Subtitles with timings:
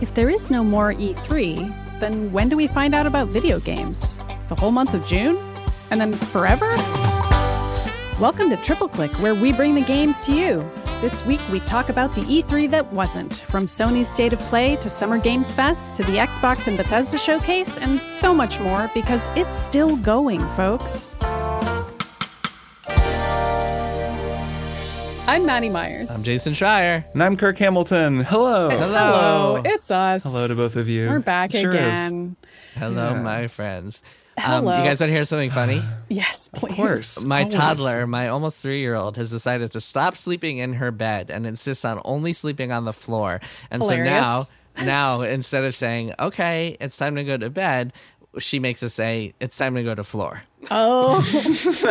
[0.00, 4.18] If there is no more E3, then when do we find out about video games?
[4.48, 5.36] The whole month of June?
[5.90, 6.74] And then forever?
[8.18, 10.70] Welcome to Triple Click, where we bring the games to you.
[11.02, 14.88] This week we talk about the E3 that wasn't, from Sony's State of Play to
[14.88, 19.58] Summer Games Fest to the Xbox and Bethesda showcase, and so much more because it's
[19.58, 21.14] still going, folks.
[25.30, 26.10] I'm Maddy Myers.
[26.10, 27.04] I'm Jason Schreier.
[27.12, 28.18] And I'm Kirk Hamilton.
[28.18, 28.68] Hello.
[28.68, 30.24] Hello, it's us.
[30.24, 31.08] Hello to both of you.
[31.08, 31.76] We're back Sure is.
[31.76, 32.34] again.
[32.74, 33.22] Hello, Yeah.
[33.22, 34.02] my friends.
[34.36, 34.72] Hello.
[34.72, 35.84] Um, you guys want to hear something funny?
[36.08, 36.70] Yes, please.
[36.72, 37.22] Of course.
[37.22, 37.54] My Always.
[37.54, 41.46] toddler, my almost three year old, has decided to stop sleeping in her bed and
[41.46, 43.40] insists on only sleeping on the floor.
[43.70, 44.46] And so now,
[44.82, 47.92] now instead of saying, okay, it's time to go to bed,
[48.40, 50.42] she makes us say, it's time to go to floor.
[50.70, 51.22] Oh,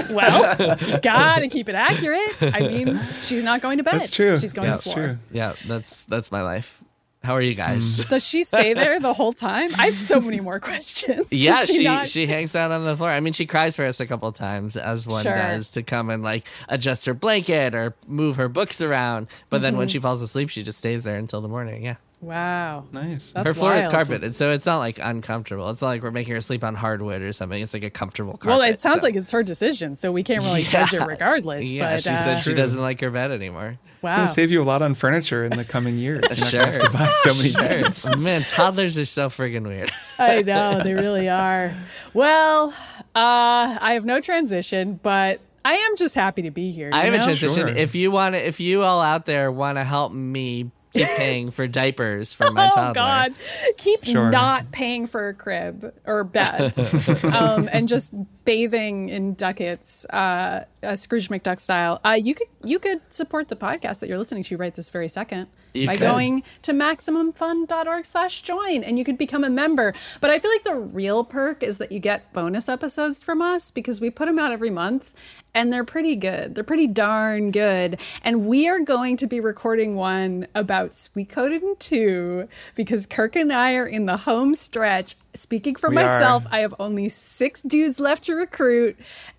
[0.12, 2.22] well, gotta keep it accurate.
[2.41, 3.95] I mean, she's not going to bed.
[3.95, 4.38] That's true.
[4.38, 4.95] She's going Yeah, to that's floor.
[4.95, 5.18] true.
[5.32, 6.84] Yeah, that's that's my life.
[7.22, 7.98] How are you guys?
[8.00, 8.09] Mm.
[8.09, 9.72] Does she stay there the whole time?
[9.78, 11.26] I have so many more questions.
[11.31, 13.09] Yeah, Does she not- she hangs out on the floor.
[13.09, 15.36] I mean, she cries for us a couple times, as one Sure.
[15.36, 19.28] does, to come and like adjust her blanket or move her books around.
[19.50, 19.92] But then when Mm-hmm.
[19.94, 21.83] she falls asleep, she just stays there until the morning.
[21.83, 22.86] Yeah, Wow.
[22.92, 23.31] Nice.
[23.31, 23.92] That's her floor is wild.
[23.92, 25.70] carpeted, so it's not like uncomfortable.
[25.70, 27.61] It's not like we're making her sleep on hardwood or something.
[27.61, 28.48] It's like a comfortable carpet.
[28.48, 30.86] Well, it sounds so- like it's her decision, so we can't really Yeah.
[30.86, 31.70] judge it regardless.
[31.72, 31.94] yeah.
[31.94, 33.78] but she uh, said she doesn't like her bed anymore.
[33.95, 34.16] It's wow.
[34.16, 36.22] going to save you a lot on furniture in the coming years.
[36.30, 36.61] You're not Sure.
[36.61, 38.06] going to have to buy so many beds.
[38.17, 39.92] Man, toddlers are so friggin' weird.
[40.17, 41.73] I know they really are.
[42.14, 42.70] Well,
[43.16, 46.89] uh, I have no transition, but I am just happy to be here.
[46.94, 47.67] I you have a transition.
[47.67, 47.67] Sure.
[47.67, 51.52] If you want to, if you all out there want to help me keep paying
[51.52, 53.34] for diapers for my oh toddler, God!
[53.78, 54.30] Keep Sure.
[54.32, 56.78] not paying for a crib or bed,
[57.23, 58.14] um, and just
[58.45, 62.00] bathing in ducats, uh, uh, Scrooge McDuck style.
[62.06, 65.08] Uh, you could you could support the podcast that you're listening to right this very
[65.08, 66.02] second You by could.
[66.02, 69.94] going to maximumfun.org/join, and you could become a member.
[70.22, 73.72] But I feel like the real perk is that you get bonus episodes from us
[73.72, 75.14] because we put them out every month,
[75.54, 76.55] and they're pretty good.
[76.55, 77.99] They're pretty darn good.
[78.23, 83.73] And we are going to be recording one about Suikoden 2 because Kirk and I
[83.76, 85.15] are in the home stretch.
[85.36, 86.05] Speaking for We are.
[86.05, 88.98] myself, I have only six dudes left to recruit.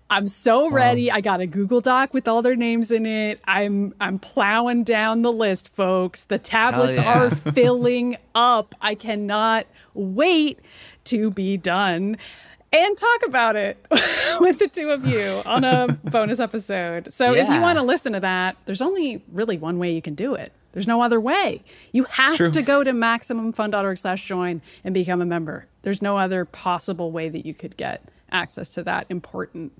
[0.09, 1.09] I'm so ready.
[1.09, 3.39] I got a Google Doc with all their names in it.
[3.45, 6.25] I'm I'm plowing down the list, folks.
[6.25, 7.17] The tablets yeah.
[7.17, 8.75] are filling up.
[8.81, 10.59] I cannot wait
[11.05, 12.17] to be done
[12.71, 13.77] and talk about it
[14.39, 17.11] with the two of you on a bonus episode.
[17.11, 20.15] So if you want to listen to that, there's only really one way you can
[20.15, 20.53] do it.
[20.73, 21.63] There's no other way.
[21.91, 25.67] You have to go to maximumfun.org slash join and become a member.
[25.81, 29.73] There's no other possible way that you could get access to that important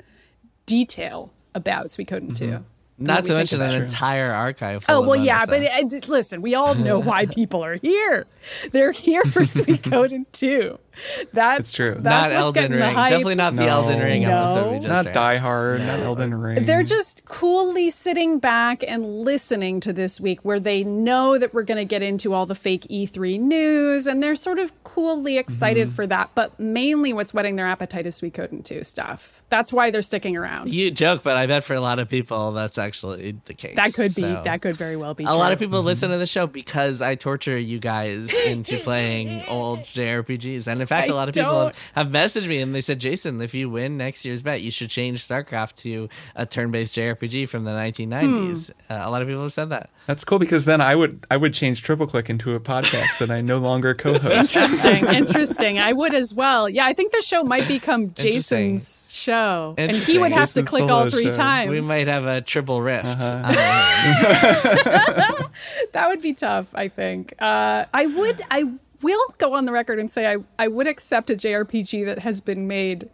[0.66, 2.46] detail about Suikoden 2.
[2.46, 2.64] Mm-hmm.
[3.02, 3.84] Not we to mention an it.
[3.84, 4.86] entire archive.
[4.88, 6.04] Oh well, yeah, but stuff.
[6.10, 8.28] uh, listen, we all know why people are here.
[8.72, 10.78] They're here for Suikoden Two.
[11.34, 11.96] That's It's true.
[11.98, 12.80] That's not Elden Ring.
[12.82, 13.70] Definitely not the No.
[13.70, 14.38] Elden Ring No.
[14.44, 15.14] episode we just Not ran.
[15.16, 16.66] Die Hard, not Elden Ring.
[16.66, 21.64] They're just coolly sitting back and listening to this week where they know that we're
[21.64, 25.72] going to get into all the fake E3 news and they're sort of coolly excited
[25.88, 25.96] Mm-hmm.
[25.96, 26.32] for that.
[26.36, 29.42] But mainly what's whetting their appetite is Suikoden 2 stuff.
[29.50, 30.74] That's why they're sticking around.
[30.74, 33.76] You joke, but I bet for a lot of people that's actually the case.
[33.78, 36.18] that could be, So- that could very well be A lot of people listen to
[36.18, 40.68] the show because I torture you guys into playing old JRPGs.
[40.68, 43.00] And in fact, I a lot of people have, have messaged me and they said,
[43.00, 46.96] Jason, if you win next year's bet, you should change StarCraft to a turn based
[46.96, 48.72] JRPG from the 1990s.
[48.88, 48.94] Hmm.
[48.94, 49.90] Uh, a lot of people have said that.
[50.08, 53.30] That's cool because then I would I would change Triple Click into a podcast that
[53.30, 54.56] I no longer co-host.
[54.56, 55.08] interesting.
[55.14, 55.80] interesting.
[55.80, 56.68] I would as well.
[56.68, 60.90] Yeah, I think the show might become Jason's show, and he would have to click
[60.90, 61.34] all three show.
[61.34, 61.72] times.
[61.72, 63.06] We might have a triple rift.
[63.06, 63.36] Uh-huh.
[63.36, 65.48] on our hands.
[65.94, 66.74] that would be tough.
[66.74, 67.34] I think.
[67.40, 68.42] Uh, I would.
[68.50, 72.20] I will go on the record and say I I would accept a JRPG that
[72.20, 73.10] has been made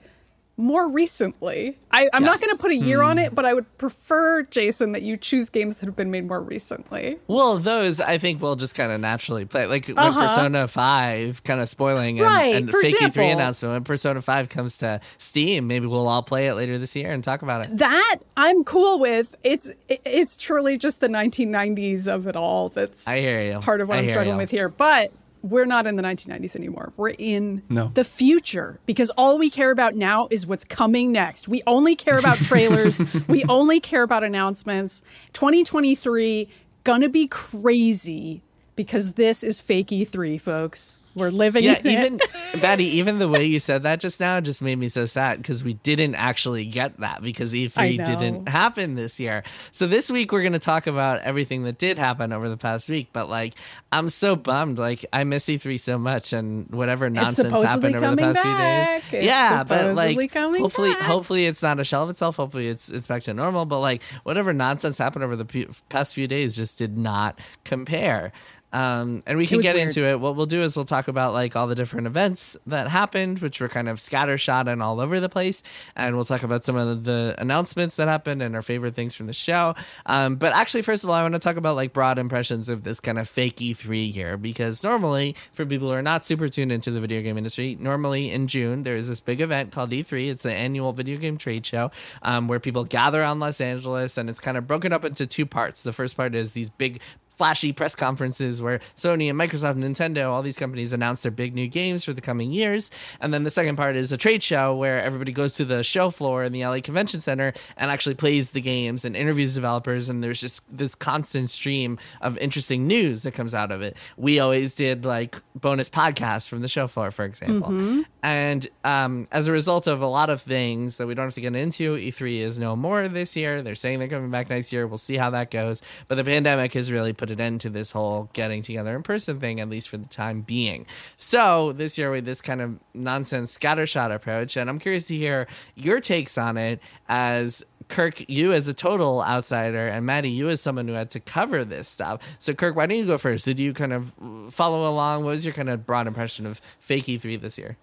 [0.59, 1.77] more recently.
[1.91, 3.09] I, I'm not going to put a year Hmm.
[3.09, 6.25] on it, but I would prefer, Jason, that you choose games that have been made
[6.27, 7.19] more recently.
[7.27, 9.67] Well, those I think will just kind of naturally play.
[9.67, 10.19] Like when Uh-huh.
[10.23, 13.21] Persona 5, kind of spoiling and, Right, and Fake example.
[13.21, 16.95] E3 announcement, when Persona 5 comes to Steam, maybe we'll all play it later this
[16.95, 17.77] year and talk about it.
[17.77, 19.35] That I'm cool with.
[19.43, 22.69] It's it's truly just the 1990s of it all.
[22.69, 23.59] That's I hear you.
[23.59, 24.41] Part of what I am struggling you.
[24.41, 25.11] with here, but.
[25.49, 26.93] We're not in the 1990s anymore.
[26.97, 27.91] We're in No.
[27.93, 31.47] the future because all we care about now is what's coming next.
[31.47, 33.01] We only care about trailers.
[33.27, 35.01] we only care about announcements.
[35.33, 36.49] 2023
[36.83, 38.41] gonna be crazy
[38.75, 40.99] because this is fake E3, folks.
[41.17, 42.19] We're living Yeah, even.
[42.61, 45.63] Batty, even the way you said that just now just made me so sad because
[45.63, 49.43] we didn't actually get that because I E3 didn't happen this year.
[49.71, 52.89] So this week we're going to talk about everything that did happen over the past
[52.89, 53.09] week.
[53.11, 53.55] But like,
[53.91, 54.79] I'm so bummed.
[54.79, 58.43] Like, I miss E3 so much, and whatever nonsense happened over the past back.
[58.43, 59.21] few days.
[59.21, 61.01] It's yeah, but like, hopefully, back.
[61.01, 62.37] hopefully it's not a shell of itself.
[62.37, 63.65] Hopefully it's it's back to normal.
[63.65, 68.31] But like, whatever nonsense happened over the pe- past few days just did not compare.
[68.77, 69.87] Um, and we can get weird.
[69.87, 70.19] into it.
[70.19, 73.59] What we'll do is we'll talk about like all the different events that happened, which
[73.59, 75.63] were kind of scattershot and all over the place,
[75.95, 79.25] and we'll talk about some of the announcements that happened and our favorite things from
[79.25, 79.73] the show.
[80.05, 82.83] Um, but actually, first of all, I want to talk about like broad impressions of
[82.83, 86.71] this kind of fake E3 here, because normally for people who are not super tuned
[86.71, 90.29] into the video game industry, normally in June there is this big event called E3.
[90.29, 91.89] It's the annual video game trade show
[92.21, 95.47] um, where people gather on Los Angeles, and it's kind of broken up into two
[95.47, 95.81] parts.
[95.81, 97.01] The first part is these big
[97.37, 101.53] flashy press conferences where Sony and Microsoft and Nintendo, all these companies announce their big
[101.53, 102.89] new games for the coming years.
[103.21, 106.09] And then the second part is a trade show where everybody goes to the show
[106.09, 110.09] floor in the LA Convention Center and actually plays the games and interviews developers.
[110.09, 113.95] And there's just this constant stream of interesting news that comes out of it.
[114.17, 118.03] We always did like bonus podcasts from the show floor, for example.
[118.23, 121.41] And um, as a result of a lot of things that we don't have to
[121.41, 123.61] get into, E3 is no more this year.
[123.61, 124.87] They're saying they're coming back next year.
[124.87, 125.81] We'll see how that goes.
[126.07, 129.39] But the pandemic has really put an end to this whole getting together in person
[129.39, 130.85] thing, at least for the time being.
[131.17, 135.47] So this year, with this kind of nonsense scattershot approach, and I'm curious to hear
[135.75, 136.79] your takes on it
[137.09, 141.21] as Kirk, you as a total outsider, and Maddy, you as someone who had to
[141.21, 142.21] cover this stuff.
[142.37, 143.45] So, Kirk, why don't you go first?
[143.45, 144.13] Did you kind of
[144.49, 145.23] follow along?
[145.23, 147.77] What was your kind of broad impression of fake E3 this year?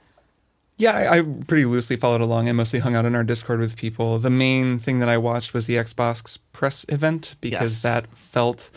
[0.76, 2.48] Yeah, I, I pretty loosely followed along.
[2.48, 4.18] I mostly hung out in our Discord with people.
[4.18, 7.82] The main thing that I watched was the Xbox press event because Yes.
[7.82, 8.70] that felt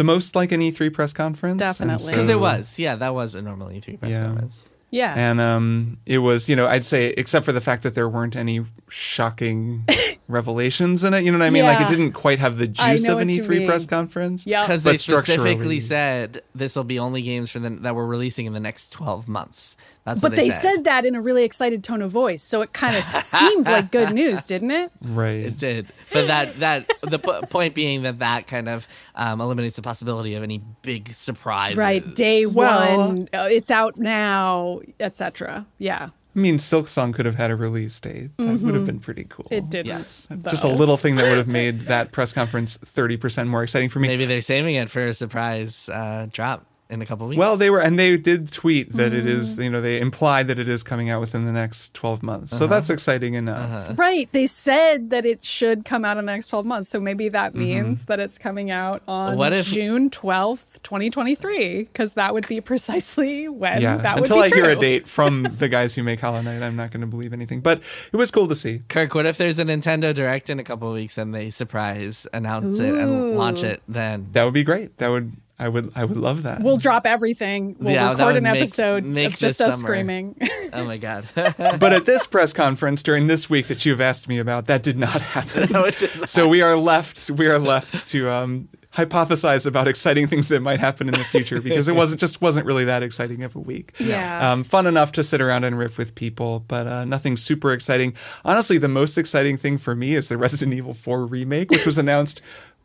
[0.00, 1.58] the most like an E3 press conference.
[1.58, 2.08] Definitely.
[2.10, 4.24] Because so- it was, yeah, that was a normal E3 press Yeah.
[4.24, 4.66] conference.
[4.90, 5.12] Yeah.
[5.14, 8.34] And um, it was, you know, I'd say, except for the fact that there weren't
[8.34, 9.84] any shocking
[10.30, 11.24] revelations in it.
[11.24, 11.64] You know what I mean?
[11.64, 14.46] Like it didn't quite have the juice of an E3 press conference.
[14.46, 14.62] Yeah.
[14.62, 18.52] Because they specifically said this will be only games for the, that we're releasing in
[18.52, 19.76] the next 12 months.
[20.04, 22.62] That's but what they, they said that in a really excited tone of voice, so
[22.62, 24.90] it kind of seemed like good news, didn't it?
[25.02, 25.40] Right.
[25.40, 29.76] It did, but that that the po- point being that that kind of um, eliminates
[29.76, 31.76] the possibility of any big surprises.
[31.76, 35.66] Right, day Well- one, uh, it's out now, etc.
[35.78, 38.36] Yeah, I mean, Silksong could have had a release date.
[38.36, 39.46] That would have been pretty cool.
[39.46, 39.54] Mm-hmm.
[39.54, 39.86] it didn't.
[39.86, 40.28] Yes.
[40.48, 43.98] Just a little thing that would have made that press conference 30% more exciting for
[43.98, 44.08] me.
[44.08, 47.38] Maybe they're saving it for a surprise uh, drop in a couple weeks.
[47.38, 49.64] Well, they were, and they did tweet that it is, Mm.
[49.64, 52.52] you know, they implied that it is coming out within the next 12 months.
[52.52, 52.58] Uh-huh.
[52.58, 53.98] So that's exciting enough.
[53.98, 54.28] Right.
[54.32, 56.88] They said that it should come out in the next 12 months.
[56.90, 62.14] So maybe that means that it's coming out on What if- June 12th, 2023, because
[62.14, 63.96] that would be precisely when Yeah.
[63.98, 66.62] that would Until be I hear a date from the guys who make Hollow Knight,
[66.62, 67.60] I'm not going to believe anything.
[67.60, 67.80] But
[68.12, 68.82] it was cool to see.
[68.88, 72.78] Kirk, what if there's a Nintendo Direct in a couple weeks and they surprise announce
[72.78, 73.66] it and launch Ooh.
[73.68, 74.28] it then?
[74.32, 74.96] That would be great.
[74.98, 76.62] That would, I would, I would love that.
[76.62, 77.76] We'll drop everything.
[77.78, 79.86] We'll Yeah, record an make- episode make of just this us summer.
[79.86, 80.36] screaming.
[80.72, 81.26] Oh my god!
[81.34, 84.96] but at this press conference during this week that you've asked me about, that did
[84.96, 85.68] not happen.
[85.72, 86.28] No, it did not.
[86.28, 90.78] So we are left, we are left to um, hypothesize about exciting things that might
[90.78, 93.92] happen in the future because it wasn't just wasn't really that exciting of a week.
[93.98, 94.52] Yeah.
[94.52, 98.14] Um, fun enough to sit around and riff with people, but uh, nothing super exciting.
[98.44, 101.98] Honestly, the most exciting thing for me is the Resident Evil 4 remake, which was
[101.98, 102.40] announced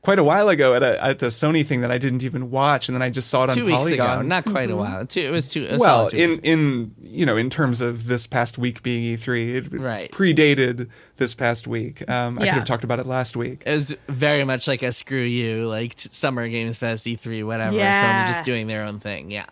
[0.05, 2.87] quite a while ago at, a, at the Sony thing that I didn't even watch,
[2.87, 4.19] and then I just saw it on weeks Polygon.
[4.19, 5.05] ago, not quite a while.
[5.05, 5.67] Two, it was two.
[5.69, 6.41] a well, two in weeks.
[6.43, 10.11] in you know, in terms of this past week being E3, it Right.
[10.11, 10.87] predated
[11.17, 12.09] this past week.
[12.09, 12.51] Um, I Yeah.
[12.53, 13.63] could have talked about it last week.
[13.65, 17.75] it was very much like a screw you, like t- Summer Games Fest, E3, whatever.
[17.75, 18.23] Yeah.
[18.25, 19.31] Sony just doing their own thing.
[19.31, 19.45] Yeah.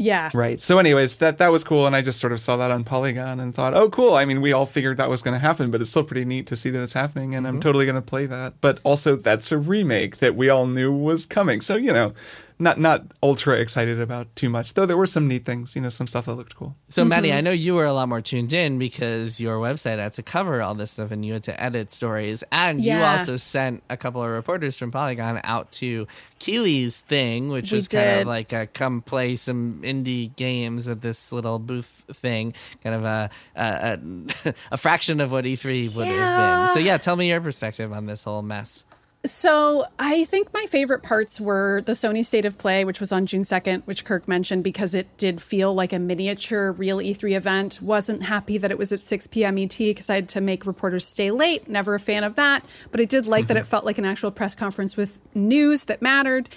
[0.00, 0.30] Yeah.
[0.32, 0.58] Right.
[0.58, 3.38] So, anyways, that that was cool, and I just sort of saw that on Polygon
[3.38, 4.14] and thought, oh, cool.
[4.14, 6.46] I mean, we all figured that was going to happen, but it's still pretty neat
[6.46, 7.60] to see that it's happening, and I'm mm-hmm.
[7.60, 8.54] totally going to play that.
[8.62, 12.14] But also, that's a remake that we all knew was coming, so you know,
[12.60, 14.74] not not ultra excited about too much.
[14.74, 16.76] Though there were some neat things, you know, some stuff that looked cool.
[16.88, 17.08] So, Mm-hmm.
[17.08, 20.22] Maddy, I know you were a lot more tuned in because your website had to
[20.22, 22.44] cover all this stuff and you had to edit stories.
[22.52, 26.06] And you also sent a couple of reporters from Polygon out to
[26.38, 31.00] Keighley's thing, which We was kind of like a come play some indie games at
[31.00, 33.98] this little booth thing, kind of a a,
[34.44, 36.74] a, a fraction of what E3 would have been.
[36.74, 38.84] So, yeah, tell me your perspective on this whole mess.
[39.22, 43.26] So I think my favorite parts were the Sony State of Play, which was on
[43.26, 47.82] June 2nd, which Kirk mentioned because it did feel like a miniature real E3 event.
[47.82, 49.58] Wasn't happy that it was at 6 p.m.
[49.58, 51.68] ET because I had to make reporters stay late.
[51.68, 52.64] Never a fan of that.
[52.90, 53.48] But I did like mm-hmm.
[53.48, 56.48] that it felt like an actual press conference with news that mattered.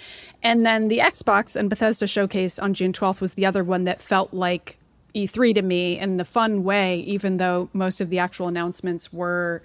[0.42, 4.00] And then the Xbox and Bethesda showcase on June 12th was the other one that
[4.00, 4.78] felt like
[5.14, 9.62] E3 to me in the fun way, even though most of the actual announcements were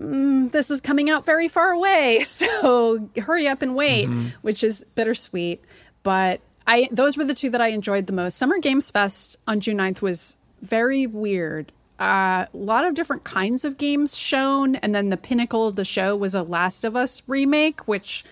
[0.00, 4.28] mm, this is coming out very far away, so hurry up and wait, mm-hmm.
[4.42, 5.62] which is bittersweet.
[6.02, 8.36] But I those were the two that I enjoyed the most.
[8.36, 11.72] Summer Games Fest on June 9th was very weird.
[12.00, 15.84] Uh, a lot of different kinds of games shown, and then the pinnacle of the
[15.84, 18.24] show was a Last of Us remake, which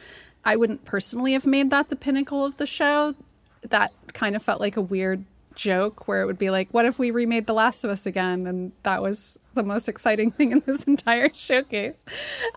[0.44, 3.14] I wouldn't personally have made that the pinnacle of the show.
[3.62, 6.98] That kind of felt like a weird joke where it would be like, what if
[6.98, 8.46] we remade The Last of Us again?
[8.46, 12.04] And that was the most exciting thing in this entire showcase.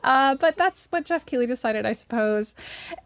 [0.03, 2.55] Uh, but that's what Jeff Keighley decided, I suppose.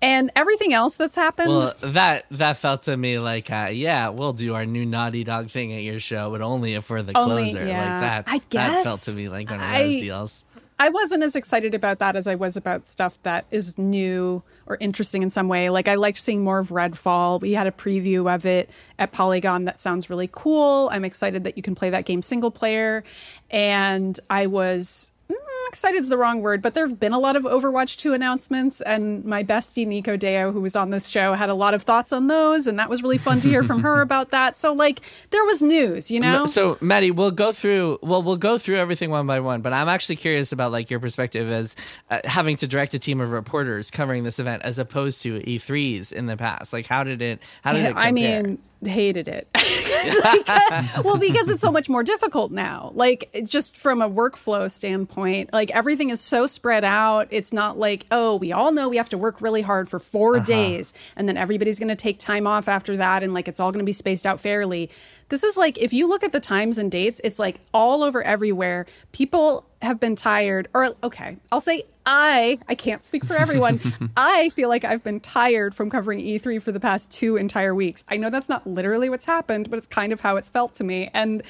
[0.01, 1.49] And everything else that's happened.
[1.49, 5.49] Well, that that felt to me like, uh, yeah, we'll do our new Naughty Dog
[5.49, 7.65] thing at your show, but only if we're the only, closer.
[7.65, 7.93] Yeah.
[7.93, 8.23] Like that.
[8.27, 8.75] I guess.
[8.75, 10.43] That felt to me like one of those I, deals.
[10.81, 14.77] I wasn't as excited about that as I was about stuff that is new or
[14.79, 15.69] interesting in some way.
[15.69, 17.41] Like I liked seeing more of Redfall.
[17.41, 20.89] We had a preview of it at Polygon that sounds really cool.
[20.93, 23.03] I'm excited that you can play that game single player.
[23.51, 25.35] And I was mm,
[25.69, 28.81] excited is the wrong word, but there have been a lot of Overwatch 2 announcements,
[28.81, 32.11] and my bestie Nico Deyo, who was on this show, had a lot of thoughts
[32.11, 34.57] on those, and that was really fun to hear from her about that.
[34.57, 36.45] So, like, there was news, you know.
[36.45, 37.99] So, Maddy, we'll go through.
[38.01, 40.99] Well, we'll go through everything one by one, but I'm actually curious about like your
[40.99, 41.75] perspective as
[42.09, 46.11] uh, having to direct a team of reporters covering this event as opposed to E3s
[46.11, 46.73] in the past.
[46.73, 47.39] Like, how did it?
[47.61, 47.87] How did it?
[47.89, 48.03] Compare?
[48.03, 49.47] I mean hated it.
[50.23, 52.91] like, well, because it's so much more difficult now.
[52.95, 57.27] Like just from a workflow standpoint, like everything is so spread out.
[57.31, 60.37] It's not like, oh, we all know we have to work really hard for 4
[60.37, 60.45] uh-huh.
[60.45, 63.69] days and then everybody's going to take time off after that and like it's all
[63.73, 64.89] going to be spaced out fairly.
[65.27, 68.23] This is like if you look at the times and dates, it's like all over
[68.23, 68.85] everywhere.
[69.11, 74.11] People have been tired or okay, I'll say I, I can't speak for everyone.
[74.17, 78.05] I feel like I've been tired from covering E3 for the past two entire weeks.
[78.07, 80.85] I know that's not literally what's happened, but it's kind of how it's felt to
[80.85, 81.11] me.
[81.13, 81.43] And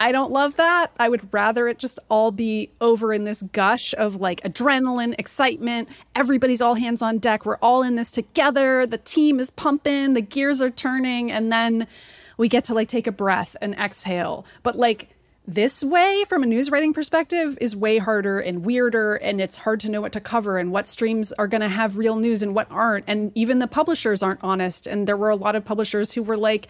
[0.00, 0.92] I don't love that.
[0.98, 5.88] I would rather it just all be over in this gush of like adrenaline, excitement.
[6.14, 7.44] Everybody's all hands on deck.
[7.44, 8.86] We're all in this together.
[8.86, 11.88] The team is pumping, the gears are turning, and then
[12.36, 14.46] we get to like take a breath and exhale.
[14.62, 15.08] But like,
[15.48, 19.80] this way from a news writing perspective is way harder and weirder and it's hard
[19.80, 22.54] to know what to cover and what streams are going to have real news and
[22.54, 26.12] what aren't and even the publishers aren't honest and there were a lot of publishers
[26.12, 26.68] who were like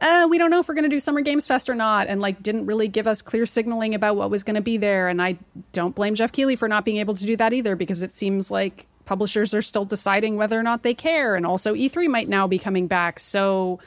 [0.00, 2.20] uh, we don't know if we're going to do summer games fest or not and
[2.20, 5.20] like didn't really give us clear signaling about what was going to be there and
[5.22, 5.36] i
[5.72, 8.50] don't blame Jeff keighley for not being able to do that either because it seems
[8.50, 12.46] like publishers are still deciding whether or not they care and also e3 might now
[12.46, 13.78] be coming back so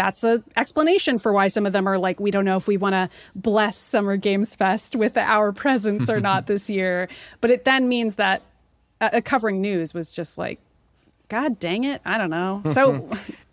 [0.00, 2.78] that's an explanation for why some of them are like, we don't know if we
[2.78, 7.06] want to bless Summer Games Fest with our presence or not this year.
[7.42, 8.40] But it then means that
[9.00, 10.58] uh, covering news was just like,
[11.28, 12.62] God dang it, I don't know.
[12.72, 13.10] So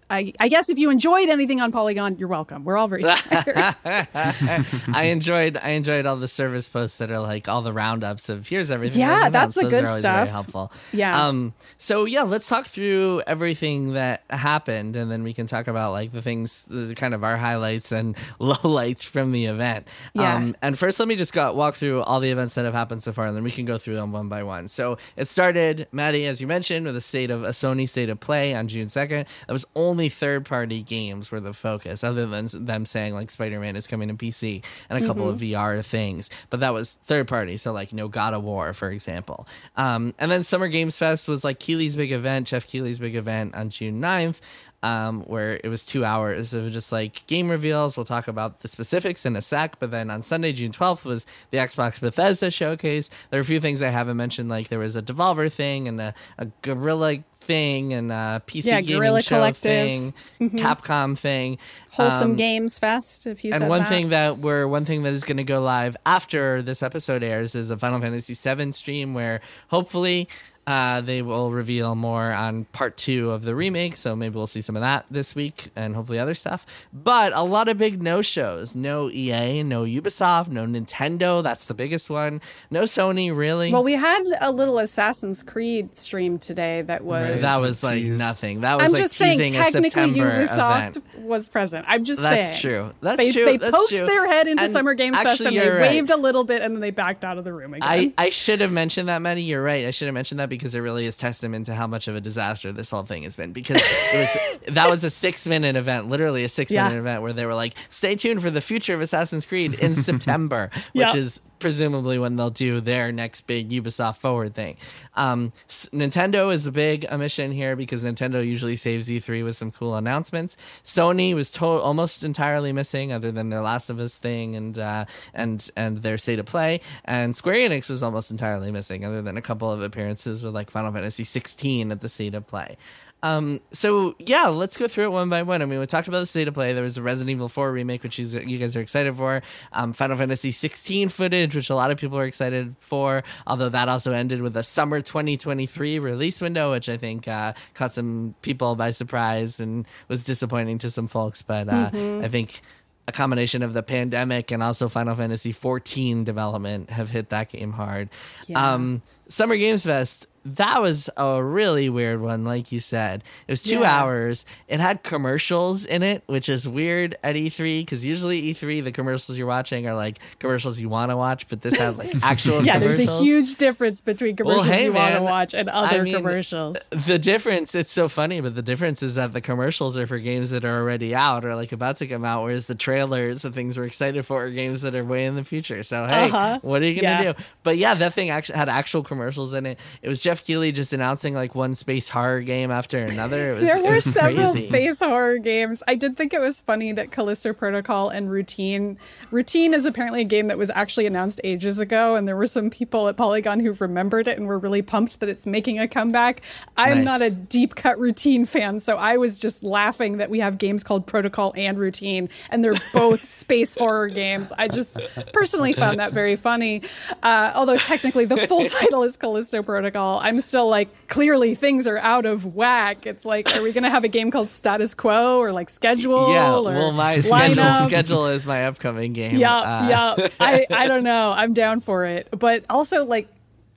[0.09, 2.63] I, I, guess if you enjoyed anything on Polygon, you're welcome.
[2.63, 3.75] We're all very tired.
[3.85, 8.47] I enjoyed I enjoyed all the service posts that are like all the roundups of
[8.47, 9.01] here's everything.
[9.01, 10.15] Yeah, that's the Those good are stuff.
[10.15, 10.71] Very helpful.
[10.93, 11.27] Yeah.
[11.27, 11.53] Um.
[11.77, 16.11] So yeah, let's talk through everything that happened, and then we can talk about like
[16.11, 19.87] the things, the, kind of our highlights and lowlights from the event.
[20.13, 20.35] Yeah.
[20.35, 20.55] Um.
[20.61, 23.11] And first, let me just go, walk through all the events that have happened so
[23.11, 24.69] far, and then we can go through them one by one.
[24.69, 28.21] So it started, Maddy, as you mentioned, with a state of a Sony state of
[28.21, 29.27] play on June second.
[29.47, 33.59] That was only third party games were the focus, other than them saying like Spider
[33.59, 35.33] Man is coming to PC and a couple mm-hmm.
[35.33, 36.29] of VR things.
[36.49, 39.47] But that was third party, so like no God of War, for example.
[39.75, 43.55] Um, and then Summer Games Fest was like Keighley's big event, Jeff Keighley's big event
[43.55, 44.39] on June 9th.
[44.83, 47.97] Um, where it was two hours of just like game reveals.
[47.97, 49.79] We'll talk about the specifics in a sec.
[49.79, 53.09] But then on Sunday, June 12th, was the Xbox Bethesda showcase.
[53.31, 55.99] There are a few things I haven't mentioned, like there was a Devolver thing and
[55.99, 59.61] a, a Guerrilla thing and a PC yeah, gaming Guerrilla show Collective.
[59.61, 60.57] thing, mm-hmm.
[60.57, 61.57] Capcom thing,
[61.91, 63.25] Wholesome um, Games Fest.
[63.25, 63.89] If you and one that.
[63.89, 67.55] thing that we're one thing that is going to go live after this episode airs
[67.55, 70.27] is a Final Fantasy VII stream where hopefully
[70.67, 74.59] uh, they will reveal more on part two of the remake, so maybe we'll see
[74.59, 76.65] some of that this week and hopefully other stuff.
[76.91, 78.75] But a lot of big no shows.
[78.75, 81.41] No EA, no Ubisoft, no Nintendo.
[81.41, 82.41] That's the biggest one.
[82.69, 83.71] No Sony, really.
[83.71, 87.29] Well, we had a little Assassin's Creed stream today that was.
[87.29, 87.41] Right.
[87.41, 88.17] That was like Jeez.
[88.17, 88.61] nothing.
[88.61, 91.15] That was I'm like just saying, technically Ubisoft event.
[91.19, 91.85] was present.
[91.87, 92.59] I'm just That's saying.
[92.59, 92.93] true.
[92.99, 93.45] That's they, true.
[93.45, 94.05] They That's poked true.
[94.05, 95.79] their head into and Summer Games Fest and they right.
[95.79, 97.87] waved a little bit and then they backed out of the room again.
[97.87, 99.43] I, I should have mentioned that, Maddy.
[99.43, 99.85] You're right.
[99.85, 102.21] I should have mentioned that because it really is testament to how much of a
[102.21, 103.51] disaster this whole thing has been.
[103.53, 104.19] Because it
[104.65, 106.99] was that was a six minute event, literally a six minute Yeah.
[106.99, 110.69] event where they were like, "Stay tuned for the future of Assassin's Creed in September,"
[110.93, 114.77] which is presumably when they'll do their next big Ubisoft forward thing.
[115.15, 119.95] Um, Nintendo is a big omission here because Nintendo usually saves E3 with some cool
[119.95, 120.57] announcements.
[120.85, 125.05] Sony was to- almost entirely missing, other than their Last of Us thing and uh,
[125.33, 126.81] and and their state of play.
[127.05, 130.69] And Square Enix was almost entirely missing, other than a couple of appearances with like
[130.69, 132.77] Final Fantasy 16 at the state of play.
[133.23, 135.61] Um, so yeah, let's go through it one by one.
[135.61, 136.73] I mean, we talked about the state of play.
[136.73, 139.41] There was a Resident Evil 4 remake, which is, you guys are excited for.
[139.73, 143.23] Um, Final Fantasy 16 footage, which a lot of people are excited for.
[143.47, 147.93] Although that also ended with a summer 2023 release window, which I think uh, caught
[147.93, 151.41] some people by surprise and was disappointing to some folks.
[151.41, 152.61] But uh, I think
[153.07, 157.71] a combination of the pandemic and also Final Fantasy 14 development have hit that game
[157.71, 158.09] hard.
[158.47, 158.73] Yeah.
[158.73, 163.23] Um, Summer Games Fest, that was a really weird one, like you said.
[163.47, 163.91] It was two Yeah.
[163.99, 164.45] hours.
[164.67, 169.37] It had commercials in it, which is weird at E3 because usually E3, the commercials
[169.37, 172.79] you're watching are like commercials you want to watch, but this had like actual Yeah,
[172.79, 176.01] there's a huge difference between Well, commercials hey, you want to watch and other I
[176.01, 176.87] mean, commercials.
[176.89, 180.49] The difference, it's so funny, but the difference is that the commercials are for games
[180.51, 183.77] that are already out or like about to come out, whereas the trailers, the things
[183.77, 185.83] we're excited for, are games that are way in the future.
[185.83, 186.59] So hey, Uh-huh.
[186.61, 187.33] what are you gonna Yeah.
[187.33, 187.39] do?
[187.63, 189.79] But yeah, that thing actually had actual commercials in it.
[190.01, 193.51] It was Jeff Keighley just announcing like one space horror game after another.
[193.51, 194.67] It was, There were several crazy.
[194.67, 195.83] space horror games.
[195.87, 198.97] I did think it was funny that Callisto Protocol and Routine.
[199.31, 202.69] Routine is apparently a game that was actually announced ages ago, and there were some
[202.69, 206.41] people at Polygon who remembered it and were really pumped that it's making a comeback.
[206.77, 207.05] I'm Nice.
[207.05, 210.83] not a deep cut Routine fan, so I was just laughing that we have games
[210.83, 214.51] called Protocol and Routine, and they're both space horror games.
[214.57, 214.97] I just
[215.33, 216.81] personally found that very funny.
[217.23, 221.97] Uh, although technically the full title is Callisto Protocol, I'm still like, clearly things are
[221.99, 223.05] out of whack.
[223.05, 226.33] It's like, are we going to have a game called Status Quo or like Schedule?
[226.33, 227.87] Yeah, or well, my schedule, Lineup?
[227.87, 229.37] schedule is my upcoming game.
[229.37, 230.27] Yeah, Uh, yeah.
[230.39, 231.31] I, I don't know.
[231.31, 232.27] I'm down for it.
[232.37, 233.29] But also, like,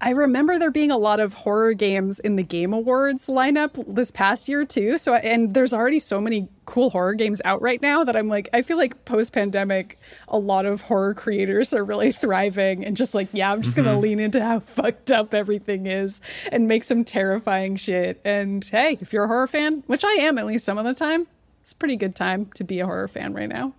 [0.02, 4.11] I remember there being a lot of horror games in the Game Awards lineup this
[4.11, 4.97] past year too.
[4.97, 8.49] So, and there's already so many cool horror games out right now that I'm like,
[8.54, 13.14] I feel like post pandemic, a lot of horror creators are really thriving and just
[13.14, 14.00] like, yeah, I'm just gonna mm-hmm.
[14.00, 18.23] lean into how fucked up everything is and make some terrifying shit.
[18.25, 20.95] And hey, if you're a horror fan, which I am at least some of the
[20.95, 21.26] time,
[21.61, 23.74] it's a pretty good time to be a horror fan right now.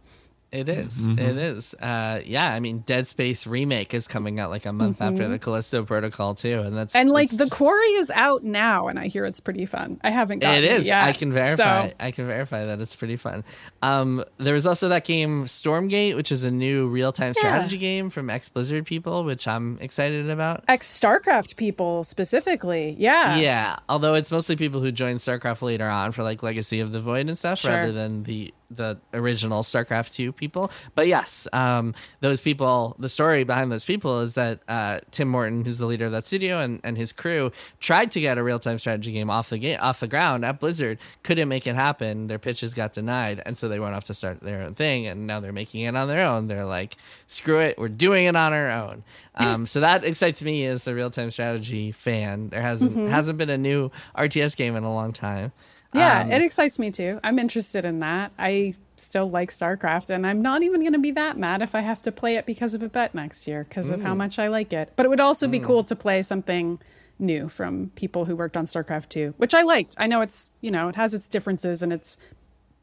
[0.51, 1.07] It is.
[1.07, 1.73] It is.
[1.75, 5.39] Uh, yeah, I mean, Dead Space remake is coming out like a month after the
[5.39, 7.01] Callisto Protocol too, and that's Mm-hmm.
[7.01, 9.99] And like that's the just- quarry is out now, and I hear it's pretty fun.
[10.03, 10.87] I haven't gotten It it, is.
[10.87, 11.05] yet.
[11.05, 11.87] I can verify.
[11.87, 13.45] So, I can verify that it's pretty fun.
[13.81, 18.29] Um, there was also that game Stormgate, which is a new real-time strategy game from
[18.29, 20.65] ex Blizzard people, which I'm excited about.
[20.67, 26.11] ex StarCraft people specifically, yeah, Yeah, although it's mostly people who joined StarCraft later on
[26.11, 27.71] for like Legacy of the Void and stuff, Sure.
[27.71, 30.71] rather than the the original StarCraft two people.
[30.95, 32.95] But yes, um, those people.
[32.99, 36.25] The story behind those people is that uh, Tim Morten, who's the leader of that
[36.25, 39.57] studio, and, and his crew tried to get a real time strategy game off the
[39.57, 42.27] game off the ground at Blizzard, couldn't make it happen.
[42.27, 45.27] Their pitches got denied, and so they went off to start their own thing, and
[45.27, 46.47] now they're making it on their own.
[46.47, 46.95] They're like,
[47.27, 49.03] screw it, we're doing it on our own.
[49.33, 52.49] Um, so that excites me as a real time strategy fan.
[52.49, 53.07] There hasn't Mm-hmm.
[53.07, 55.53] hasn't been a new RTS game in a long time.
[55.93, 56.21] Yeah.
[56.21, 57.19] Um, it excites me too.
[57.23, 58.31] I'm interested in that.
[58.39, 61.81] I still like StarCraft, and I'm not even going to be that mad if I
[61.81, 64.03] have to play it because of a bet next year because of Mm.
[64.03, 64.93] how much I like it.
[64.95, 66.79] But it would also be cool to play something
[67.19, 69.95] new from people who worked on StarCraft 2, which I liked.
[69.97, 72.17] I know it's you know it has its differences and its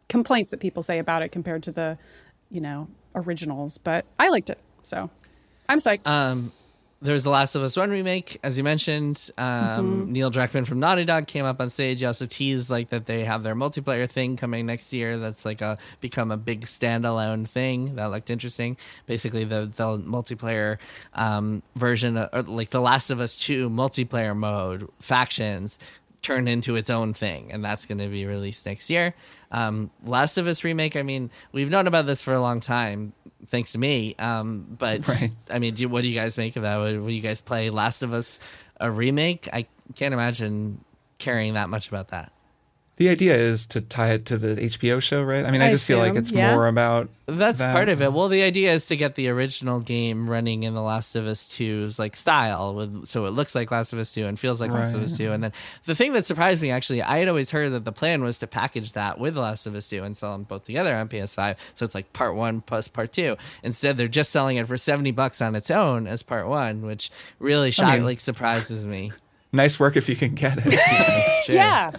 [0.08, 1.98] complaints that people say about it compared to the
[2.50, 4.58] you know originals, but I liked it.
[4.82, 5.10] So
[5.68, 6.06] I'm psyched.
[6.06, 6.52] Um,
[7.00, 9.30] there's the Last of Us One remake, as you mentioned.
[9.38, 12.00] Um, Neil Druckmann from Naughty Dog came up on stage.
[12.00, 15.16] He also teased like that they have their multiplayer thing coming next year.
[15.16, 17.94] That's like a become a big standalone thing.
[17.94, 18.76] That looked interesting.
[19.06, 20.78] Basically, the the multiplayer
[21.14, 25.78] um, version, of, or like the Last of Us Two multiplayer mode factions
[26.20, 29.14] turned into its own thing, and that's going to be released next year.
[29.50, 30.96] Um, Last of Us remake.
[30.96, 33.12] I mean, we've known about this for a long time,
[33.46, 34.14] thanks to me.
[34.18, 35.30] Um, but Right.
[35.50, 36.76] I mean, do, what do you guys make of that?
[36.78, 38.40] Will, will you guys play Last of Us
[38.80, 39.48] a remake?
[39.52, 40.84] I can't imagine
[41.18, 42.32] caring that much about that.
[42.98, 45.46] The idea is to tie it to the HBO show, right?
[45.46, 46.52] I mean, I, I just feel like it's yeah.
[46.52, 47.72] more about That's that.
[47.72, 48.12] part of it.
[48.12, 51.46] Well, the idea is to get the original game running in the Last of Us
[51.46, 54.72] 2's like style, with so it looks like Last of Us 2 and feels like
[54.72, 55.30] Last of Us 2.
[55.30, 55.52] And then
[55.84, 58.48] the thing that surprised me actually, I had always heard that the plan was to
[58.48, 61.56] package that with Last of Us 2 and sell them both together on PS5.
[61.76, 63.36] So it's like part one plus part two.
[63.62, 67.12] Instead, they're just selling it for seventy bucks on its own as part one, which
[67.38, 69.12] really shock mean- like surprises me.
[69.52, 70.64] nice work if you can get it.
[70.80, 71.54] It's true.
[71.54, 71.92] Yeah.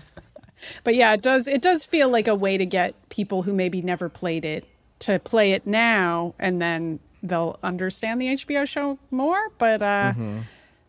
[0.84, 3.82] But yeah, it does it does feel like a way to get people who maybe
[3.82, 4.66] never played it
[5.00, 10.14] to play it now and then they'll understand the HBO show more, but uh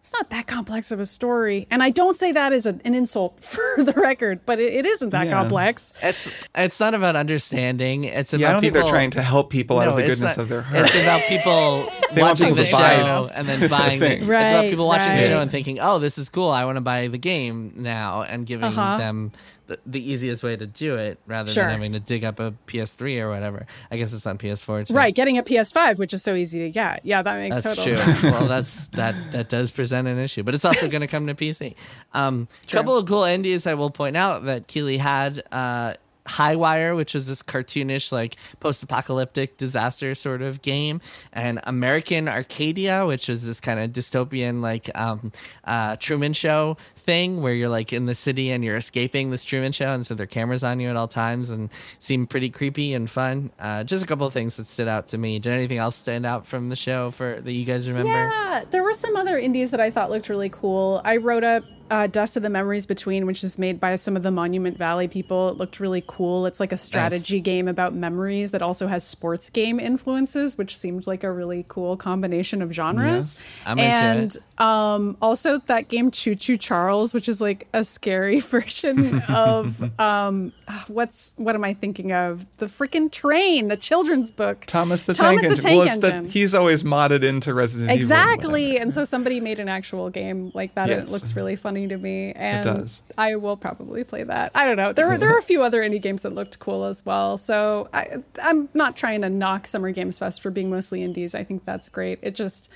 [0.01, 1.67] it's not that complex of a story.
[1.71, 4.87] And I don't say that as a, an insult for the record, but it, it
[4.87, 5.33] isn't that Yeah.
[5.33, 5.93] complex.
[6.03, 8.05] It's it's not about understanding.
[8.05, 10.03] It's about yeah, I don't think people they're trying to help people out of the
[10.03, 10.87] goodness not- of their heart.
[10.87, 13.33] It's about people watching people the show it.
[13.35, 14.01] and then buying.
[14.01, 14.19] the, thing.
[14.23, 16.49] it's about people watching the show and thinking, "Oh, this is cool.
[16.49, 18.97] I want to buy the game now," and giving Uh-huh.
[18.97, 19.33] them
[19.71, 21.65] the, the easiest way to do it rather Sure.
[21.65, 23.67] than having to dig up a PS3 or whatever.
[23.91, 24.95] I guess it's on PS4 too.
[24.95, 27.01] Right, getting a PS5, which is so easy to get.
[27.05, 27.97] Yeah, that makes That's total true.
[28.15, 28.23] sense.
[28.25, 31.35] well, that's that that does present an issue, but it's also going to come to
[31.35, 31.75] PC.
[32.13, 35.43] Um, couple of cool indies I will point out that Keighley had.
[35.53, 35.95] Uh,
[36.27, 41.01] Highwire, which is this cartoonish, like post-apocalyptic disaster sort of game,
[41.33, 45.33] and American Arcadia, which is this kind of dystopian, like um,
[45.65, 46.77] uh, Truman Show
[47.11, 50.15] thing, where you're like in the city and you're escaping this Truman Show, and so
[50.15, 51.69] their cameras on you at all times, and
[51.99, 53.51] seem pretty creepy and fun.
[53.59, 55.41] Uh, just a couple of things that stood out to me.
[55.41, 58.13] Did anything else stand out from the show for that you guys remember?
[58.13, 61.01] Yeah, there were some other indies that I thought looked really cool.
[61.05, 64.31] I wrote up uh, Desta: The Memories Between, which is made by some of the
[64.31, 65.49] Monument Valley people.
[65.49, 66.47] It looked really cool.
[66.47, 71.09] It's like a strategy game about memories that also has sports game influences, which seemed
[71.09, 73.41] like a really cool combination of genres.
[73.41, 77.83] Yes, I'm into and um, also that game Choo Choo Charles, which is like a
[77.83, 80.53] scary version of um,
[80.87, 82.47] what's what am I thinking of?
[82.59, 84.67] The freaking train, the children's book.
[84.67, 85.63] Thomas the Thomas Tank the Engine.
[85.63, 86.23] Tank well, it's Engine.
[86.25, 87.97] the, he's always modded into Resident Evil.
[87.97, 88.79] Exactly.
[88.79, 90.91] And so somebody made an actual game like that.
[90.91, 92.33] and It looks really funny to me.
[92.33, 93.03] And does.
[93.17, 94.53] I will probably play that.
[94.55, 94.93] I don't know.
[94.93, 97.39] There were there are a few other indie games that looked cool as well.
[97.39, 101.35] So I I'm not trying to knock Summer Games Fest for being mostly indies.
[101.35, 102.19] I think that's great.
[102.21, 102.69] It just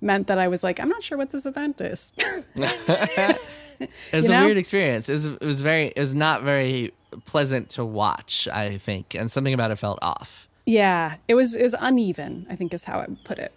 [0.00, 2.12] meant that I was like, I'm not sure what this event is.
[3.80, 5.08] It was You a weird experience.
[5.08, 6.92] It was it was very it was not very
[7.24, 10.48] pleasant to watch, I think, and something about it felt off.
[10.64, 11.16] yeah.
[11.26, 13.52] It was it was uneven, I think is how I would put it.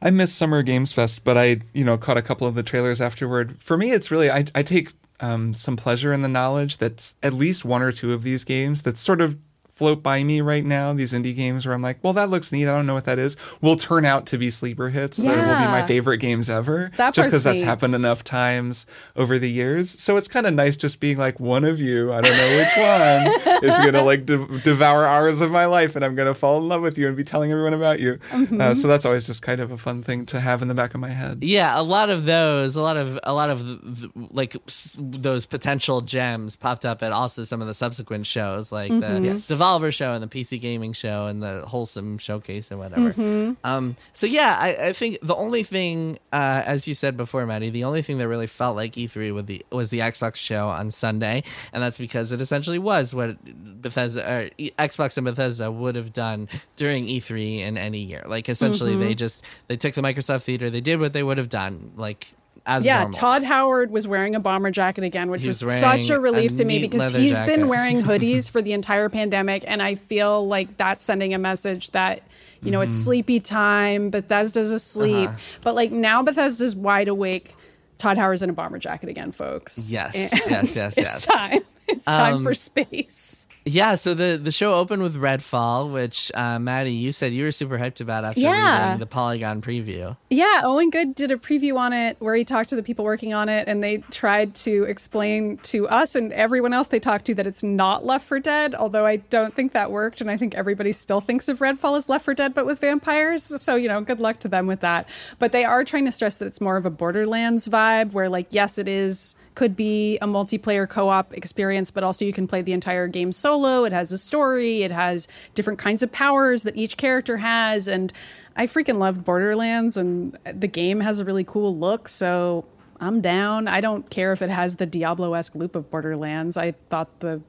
[0.00, 3.00] I miss Summer Games Fest, but I, you know, caught a couple of the trailers
[3.00, 3.56] afterward.
[3.60, 7.32] For me, it's really I, I take um, some pleasure in the knowledge that at
[7.34, 9.38] least one or two of these games that sort of
[9.74, 10.92] float by me right now.
[10.92, 12.68] These indie games where I'm like, well, that looks neat.
[12.68, 13.36] I don't know what that is.
[13.60, 15.16] Will turn out to be sleeper hits.
[15.16, 16.90] That will be my favorite games ever.
[16.96, 19.90] That just because that's happened enough times over the years.
[19.90, 22.12] So it's kind of nice just being like one of you.
[22.12, 23.64] I don't know which one.
[23.64, 26.82] it's gonna like de- devour hours of my life, and I'm gonna fall in love
[26.82, 28.18] with you and be telling everyone about you.
[28.30, 28.60] Mm-hmm.
[28.60, 30.94] Uh, so that's always just kind of a fun thing to have in the back
[30.94, 31.42] of my head.
[31.42, 34.96] Yeah, a lot of those, a lot of a lot of the, the, like s-
[35.00, 39.92] those potential gems popped up at also some of the subsequent shows, like the Devolver
[39.94, 43.56] show and the PC Gaming show and the Wholesome Showcase and whatever.
[43.64, 47.70] Um, so yeah, I, I think the only thing, uh, as you said before, Maddy,
[47.70, 50.90] the only thing that really felt like E3 with the was the Xbox show on
[50.90, 53.36] Sunday, and that's because it essentially was what
[53.80, 58.24] Bethesda, or Xbox and Bethesda would have done during E3 in any year.
[58.26, 61.48] Like essentially, they just they took the Microsoft Theater, they did what they would have
[61.48, 62.34] done, like
[62.66, 63.12] as Yeah, normal.
[63.12, 66.52] Todd Howard was wearing a bomber jacket again, which He was, was such a relief
[66.52, 67.56] a to me because he's jacket.
[67.56, 71.90] been wearing hoodies for the entire pandemic, and I feel like that's sending a message
[71.90, 72.22] that
[72.62, 73.02] you know it's Mm-hmm.
[73.04, 74.10] sleepy time.
[74.10, 75.38] Bethesda's asleep, Uh-huh.
[75.62, 77.54] but like now Bethesda's wide awake.
[77.98, 79.90] Todd Howard's in a bomber jacket again, folks.
[79.90, 81.60] Yes, And yes, yes, It's time.
[81.86, 83.46] It's time Um, for space.
[83.66, 87.50] Yeah, so the the show opened with Redfall, which uh, Maddy, you said you were
[87.52, 88.84] super hyped about after Yeah.
[88.88, 90.18] reading the Polygon preview.
[90.28, 93.32] Yeah, Owen Good did a preview on it where he talked to the people working
[93.32, 97.34] on it, and they tried to explain to us and everyone else they talked to
[97.36, 98.74] that it's not Left 4 Dead.
[98.74, 102.06] Although I don't think that worked, and I think everybody still thinks of Redfall as
[102.08, 103.44] Left 4 Dead, but with vampires.
[103.62, 105.08] So you know, good luck to them with that.
[105.38, 108.48] But they are trying to stress that it's more of a Borderlands vibe, where like
[108.50, 112.72] yes, it is could be a multiplayer co-op experience, but also you can play the
[112.72, 113.84] entire game solo.
[113.84, 114.82] It has a story.
[114.82, 118.12] It has different kinds of powers that each character has, and
[118.56, 122.08] I freaking loved Borderlands, and the game has a really cool look.
[122.08, 122.64] So
[123.00, 123.68] I'm down.
[123.68, 126.56] I don't care if it has the Diablo-esque loop of Borderlands.
[126.56, 127.42] I thought the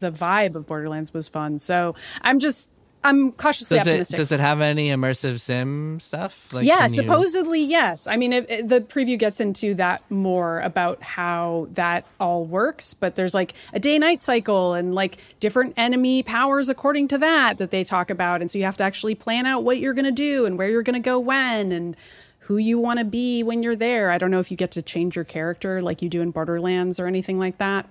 [0.00, 1.58] the vibe of Borderlands was fun.
[1.58, 2.70] So I'm just
[3.02, 4.16] I'm cautiously Does it optimistic.
[4.18, 6.52] does it have any immersive sim stuff?
[6.52, 8.06] Like, yeah, you- supposedly yes.
[8.06, 12.92] I mean, it, it- the preview gets into that more about how that all works,
[12.92, 17.70] but there's like a day-night cycle and like different enemy powers according to that that
[17.70, 20.10] they talk about, and so you have to actually plan out what you're going to
[20.12, 21.96] do and where you're going to go when and
[22.44, 24.10] who you want to be when you're there.
[24.10, 26.98] I don't know if you get to change your character like you do in Borderlands
[26.98, 27.86] or anything like that.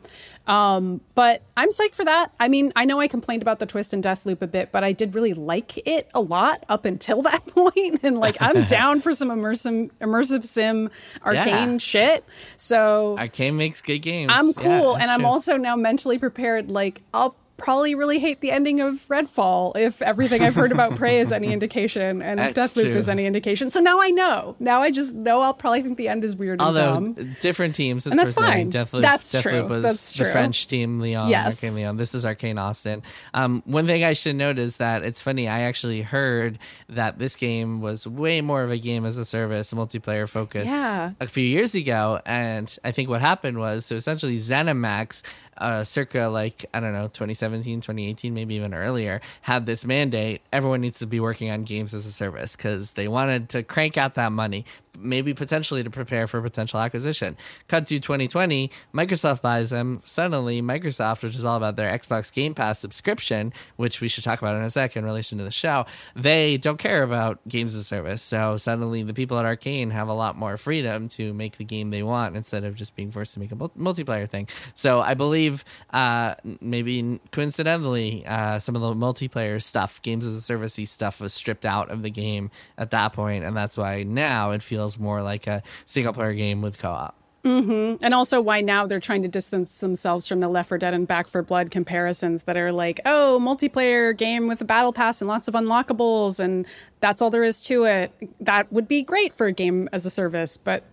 [0.48, 2.32] Um, but I'm psyched for that.
[2.40, 4.92] I mean, I know I complained about the twist and Deathloop a bit, but I
[4.92, 8.00] did really like it a lot up until that point.
[8.04, 10.90] and like, I'm down for some immersive, immersive sim
[11.24, 11.78] arcane Yeah.
[11.78, 12.26] shit.
[12.58, 14.32] So Arcane makes good games.
[14.34, 15.28] I'm cool, that's and I'm true.
[15.30, 16.72] also now mentally prepared.
[16.72, 21.20] Like I'll probably really hate the ending of Redfall if everything I've heard about Prey
[21.20, 22.98] is any indication, and if Deathloop true.
[22.98, 23.70] is any indication.
[23.72, 24.56] So now I know.
[24.60, 27.36] Now I just know I'll probably think the end is weird and Although dumb.
[27.42, 28.72] different teams, And that's fine.
[28.72, 29.68] Deathloop, That's Deathloop true.
[29.68, 30.32] was That's the true.
[30.32, 31.62] French team, Lyon, Yes.
[31.64, 31.98] Arcane Lyon.
[31.98, 33.04] This is Arcane Austin.
[33.34, 35.48] Um, one thing I should note is that it's funny.
[35.48, 39.74] I actually heard that this game was way more of a game as a service,
[39.74, 41.12] multiplayer focus, Yeah.
[41.20, 42.20] a few years ago.
[42.26, 45.22] And I think what happened was so essentially ZeniMax.
[45.58, 47.49] Uh, circa like I don't know 2017
[47.82, 52.06] 2018 maybe even earlier had this mandate everyone needs to be working on games as
[52.06, 54.66] a service because they wanted to crank out that money
[55.00, 57.38] maybe potentially to prepare for potential acquisition.
[57.68, 60.02] Cut to 2020, Microsoft buys them.
[60.06, 64.40] Suddenly, Microsoft, which is all about their Xbox Game Pass subscription, which we should talk
[64.40, 65.86] about in a second in relation to the show,
[66.16, 68.22] they don't care about games as a service.
[68.22, 71.90] So suddenly, the people at Arcane have a lot more freedom to make the game
[71.90, 74.48] they want instead of just being forced to make a multiplayer thing.
[74.76, 80.42] So I believe, uh, maybe coincidentally, uh, some of the multiplayer stuff, games as a
[80.42, 84.52] service stuff, was stripped out of the game at that point, and that's why now
[84.52, 87.16] it feels more like a single player game with co-op.
[87.44, 88.04] Mm-hmm.
[88.04, 91.08] And also why now they're trying to distance themselves from the Left 4 Dead and
[91.08, 95.28] Back 4 Blood comparisons that are like, oh, multiplayer game with a battle pass and
[95.28, 96.66] lots of unlockables, and
[97.00, 98.12] that's all there is to it.
[98.42, 100.84] That would be great for a game as a service, but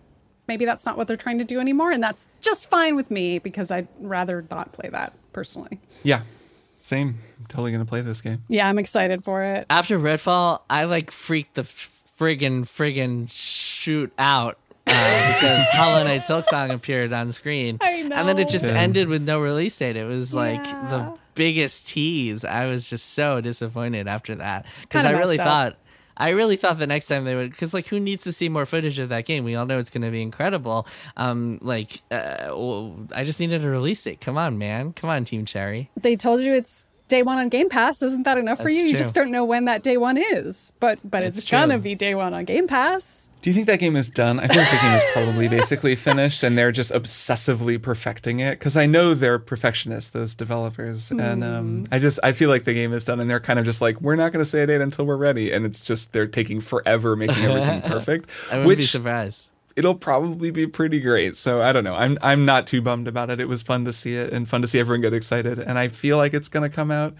[0.47, 3.39] maybe that's not what they're trying to do anymore, and that's just fine with me
[3.39, 5.79] because I'd rather not play that personally.
[6.03, 6.21] Yeah,
[6.79, 7.17] same.
[7.39, 8.43] I'm totally gonna play this game.
[8.47, 9.65] Yeah, I'm excited for it.
[9.69, 13.29] After Redfall, I like freaked the friggin' friggin'
[13.87, 14.57] shoot out.
[14.89, 18.73] Uh, because Hollow Knight Silksong appeared on screen, and then it just know.
[18.73, 19.95] ended with no release date.
[19.95, 20.87] It was like Yeah.
[20.89, 22.43] the biggest tease.
[22.45, 25.45] I was just so disappointed after that because I really up.
[25.45, 25.77] thought
[26.15, 28.65] I really thought the next time they would, because like who needs to see more
[28.65, 29.43] footage of that game?
[29.43, 30.87] We all know it's going to be incredible.
[31.17, 32.49] Um, like uh,
[33.15, 34.19] I just needed a release date.
[34.21, 34.93] Come on, man.
[34.93, 35.91] Come on, Team Cherry.
[35.97, 38.01] They told you it's day one on Game Pass.
[38.01, 38.83] Isn't that enough for That's you?
[38.83, 38.97] You true.
[38.99, 40.71] just don't know when that day one is.
[40.79, 43.29] But but it's, It's gonna be day one on Game Pass.
[43.41, 44.39] Do you think that game is done?
[44.39, 48.59] I feel like the game is probably basically finished, and they're just obsessively perfecting it.
[48.59, 52.73] Because I know they're perfectionists, those developers, and um, I just I feel like the
[52.73, 54.67] game is done, and they're kind of just like, we're not going to say a
[54.67, 58.29] date until we're ready, and it's just they're taking forever making everything perfect.
[58.51, 59.49] I wouldn't be surprised.
[59.77, 61.37] It'll probably be pretty great.
[61.37, 61.95] So I don't know.
[61.95, 63.39] I'm I'm not too bummed about it.
[63.39, 65.87] It was fun to see it and fun to see everyone get excited, and I
[65.87, 67.13] feel like it's to come out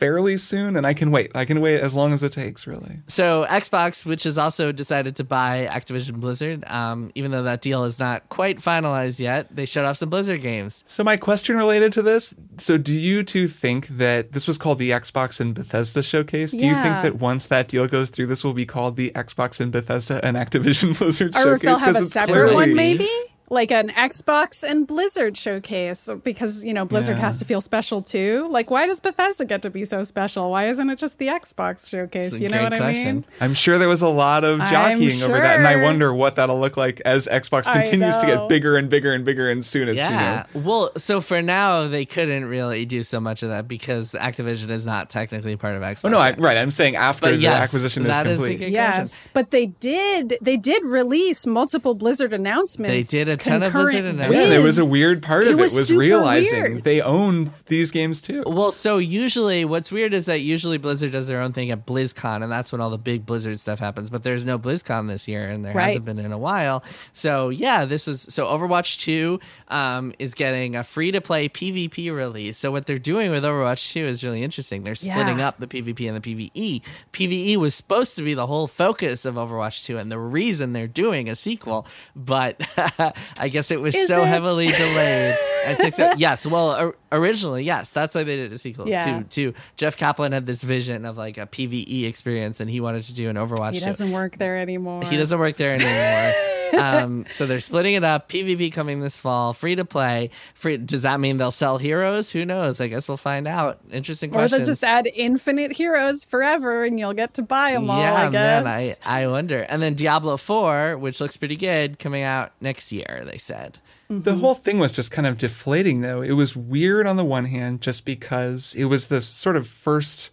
[0.00, 1.30] fairly soon, and I can wait.
[1.34, 2.96] I can wait as long as it takes, really.
[3.06, 7.84] So Xbox, which has also decided to buy Activision Blizzard, um, even though that deal
[7.84, 10.82] is not quite finalized yet, they shut off some Blizzard games.
[10.86, 14.78] So my question related to this, so do you two think that this was called
[14.78, 16.52] the Xbox and Bethesda showcase?
[16.52, 19.60] Do you think that once that deal goes through, this will be called the Xbox
[19.60, 21.60] and Bethesda and Activision Blizzard Or if showcase?
[21.62, 23.08] they'll have a 'Cause it's separate clearly- one, maybe
[23.50, 27.22] like an Xbox and Blizzard showcase, because you know Blizzard Yeah.
[27.22, 28.48] has to feel special too.
[28.50, 30.50] Like, why does Bethesda get to be so special?
[30.52, 32.38] Why isn't it just the Xbox showcase?
[32.40, 33.24] You know great what I mean?
[33.40, 36.36] I'm sure there was a lot of I'm jockeying over that, and I wonder what
[36.36, 39.88] that'll look like as Xbox continues to get bigger and bigger and bigger, and soon
[39.88, 40.44] it's Yeah.
[40.54, 40.66] you know.
[40.68, 44.86] Well, so for now, they couldn't really do so much of that because Activision is
[44.86, 46.00] not technically part of Xbox.
[46.04, 46.56] Oh no, I, right.
[46.56, 48.58] I'm saying after But the acquisition is that is complete.
[48.58, 49.30] the good Yes, question.
[49.34, 50.38] but they did.
[50.40, 52.92] They did release multiple Blizzard announcements.
[53.10, 54.42] They did a ton of concurrent Blizzard announcements.
[54.42, 56.84] yeah, there was a weird part It of it was was realizing weird.
[56.84, 58.42] they own these games too.
[58.46, 62.42] Well, so usually what's weird is that usually Blizzard does their own thing at BlizzCon,
[62.42, 64.10] and that's when all the big Blizzard stuff happens.
[64.10, 65.86] But there's no BlizzCon this year, and there Right.
[65.88, 66.82] hasn't been in a while.
[67.12, 72.14] So yeah, this is so Overwatch Two um, is getting a free to play PvP
[72.14, 72.56] release.
[72.58, 74.82] So what they're doing with Overwatch Two is really interesting.
[74.84, 75.48] They're splitting Yeah.
[75.48, 76.82] up the PvP and the PvE.
[77.12, 80.86] PvE was supposed to be the whole focus of Overwatch Two, and the reason they're
[80.86, 82.60] doing a sequel, but
[83.38, 84.26] I guess it was Is so it?
[84.28, 85.36] heavily delayed.
[85.66, 89.20] and takes a- yes, well, or, originally, yes, that's why they did a sequel Yeah.
[89.22, 89.24] too.
[89.52, 93.14] Too, Jeff Kaplan had this vision of like a PVE experience, and he wanted to
[93.14, 93.74] do an Overwatch.
[93.74, 95.04] He doesn't work there anymore.
[95.04, 96.34] He doesn't work there anymore.
[96.80, 98.28] um, so they're splitting it up.
[98.28, 100.30] PvP coming this fall, free to play.
[100.54, 100.76] Free.
[100.76, 102.30] Does that mean they'll sell heroes?
[102.30, 102.80] Who knows?
[102.80, 103.80] I guess we'll find out.
[103.90, 108.00] Interesting Or they'll just add infinite heroes forever, and you'll get to buy them all.
[108.00, 108.64] yeah, I guess.
[108.64, 109.60] man, I I wonder.
[109.68, 113.19] And then Diablo Four, which looks pretty good, coming out next year.
[113.24, 113.78] They said.
[114.08, 116.20] The whole thing was just kind of deflating, though.
[116.20, 120.30] It was weird on the one hand, just because it was the sort of first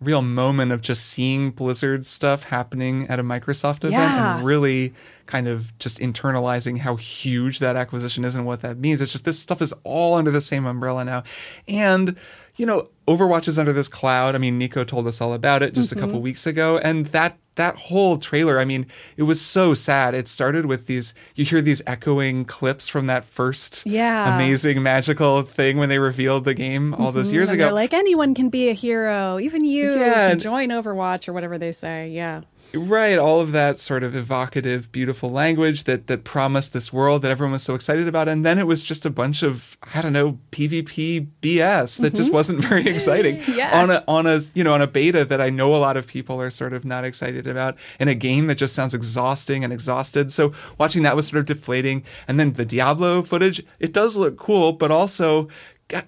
[0.00, 4.36] real moment of just seeing Blizzard stuff happening at a Microsoft event Yeah.
[4.38, 4.92] and really
[5.32, 9.00] kind of just internalizing how huge that acquisition is and what that means.
[9.00, 11.22] It's just this stuff is all under the same umbrella now.
[11.66, 12.18] And,
[12.56, 14.34] you know, Overwatch is under this cloud.
[14.34, 16.24] I mean, Nico told us all about it just a couple mm-hmm.
[16.24, 16.76] weeks ago.
[16.76, 20.14] And that that whole trailer, I mean, it was so sad.
[20.14, 24.34] It started with these you hear these echoing clips from that first Yeah.
[24.34, 27.34] amazing magical thing when they revealed the game all those mm-hmm.
[27.36, 27.74] years and ago.
[27.74, 31.72] like, anyone can be a hero, even you Yeah, can join Overwatch or whatever they
[31.72, 32.10] say.
[32.10, 32.42] Yeah.
[32.74, 37.30] Right, all of that sort of evocative, beautiful language that that promised this world that
[37.30, 40.14] everyone was so excited about, and then it was just a bunch of I don't
[40.14, 43.52] know PvP BS that just wasn't very exciting Mm-hmm.
[43.58, 43.82] Yeah.
[43.82, 46.06] on a on a you know on a beta that I know a lot of
[46.06, 49.72] people are sort of not excited about, in a game that just sounds exhausting and
[49.72, 50.32] exhausted.
[50.32, 54.38] So watching that was sort of deflating, and then the Diablo footage, it does look
[54.38, 55.48] cool, but also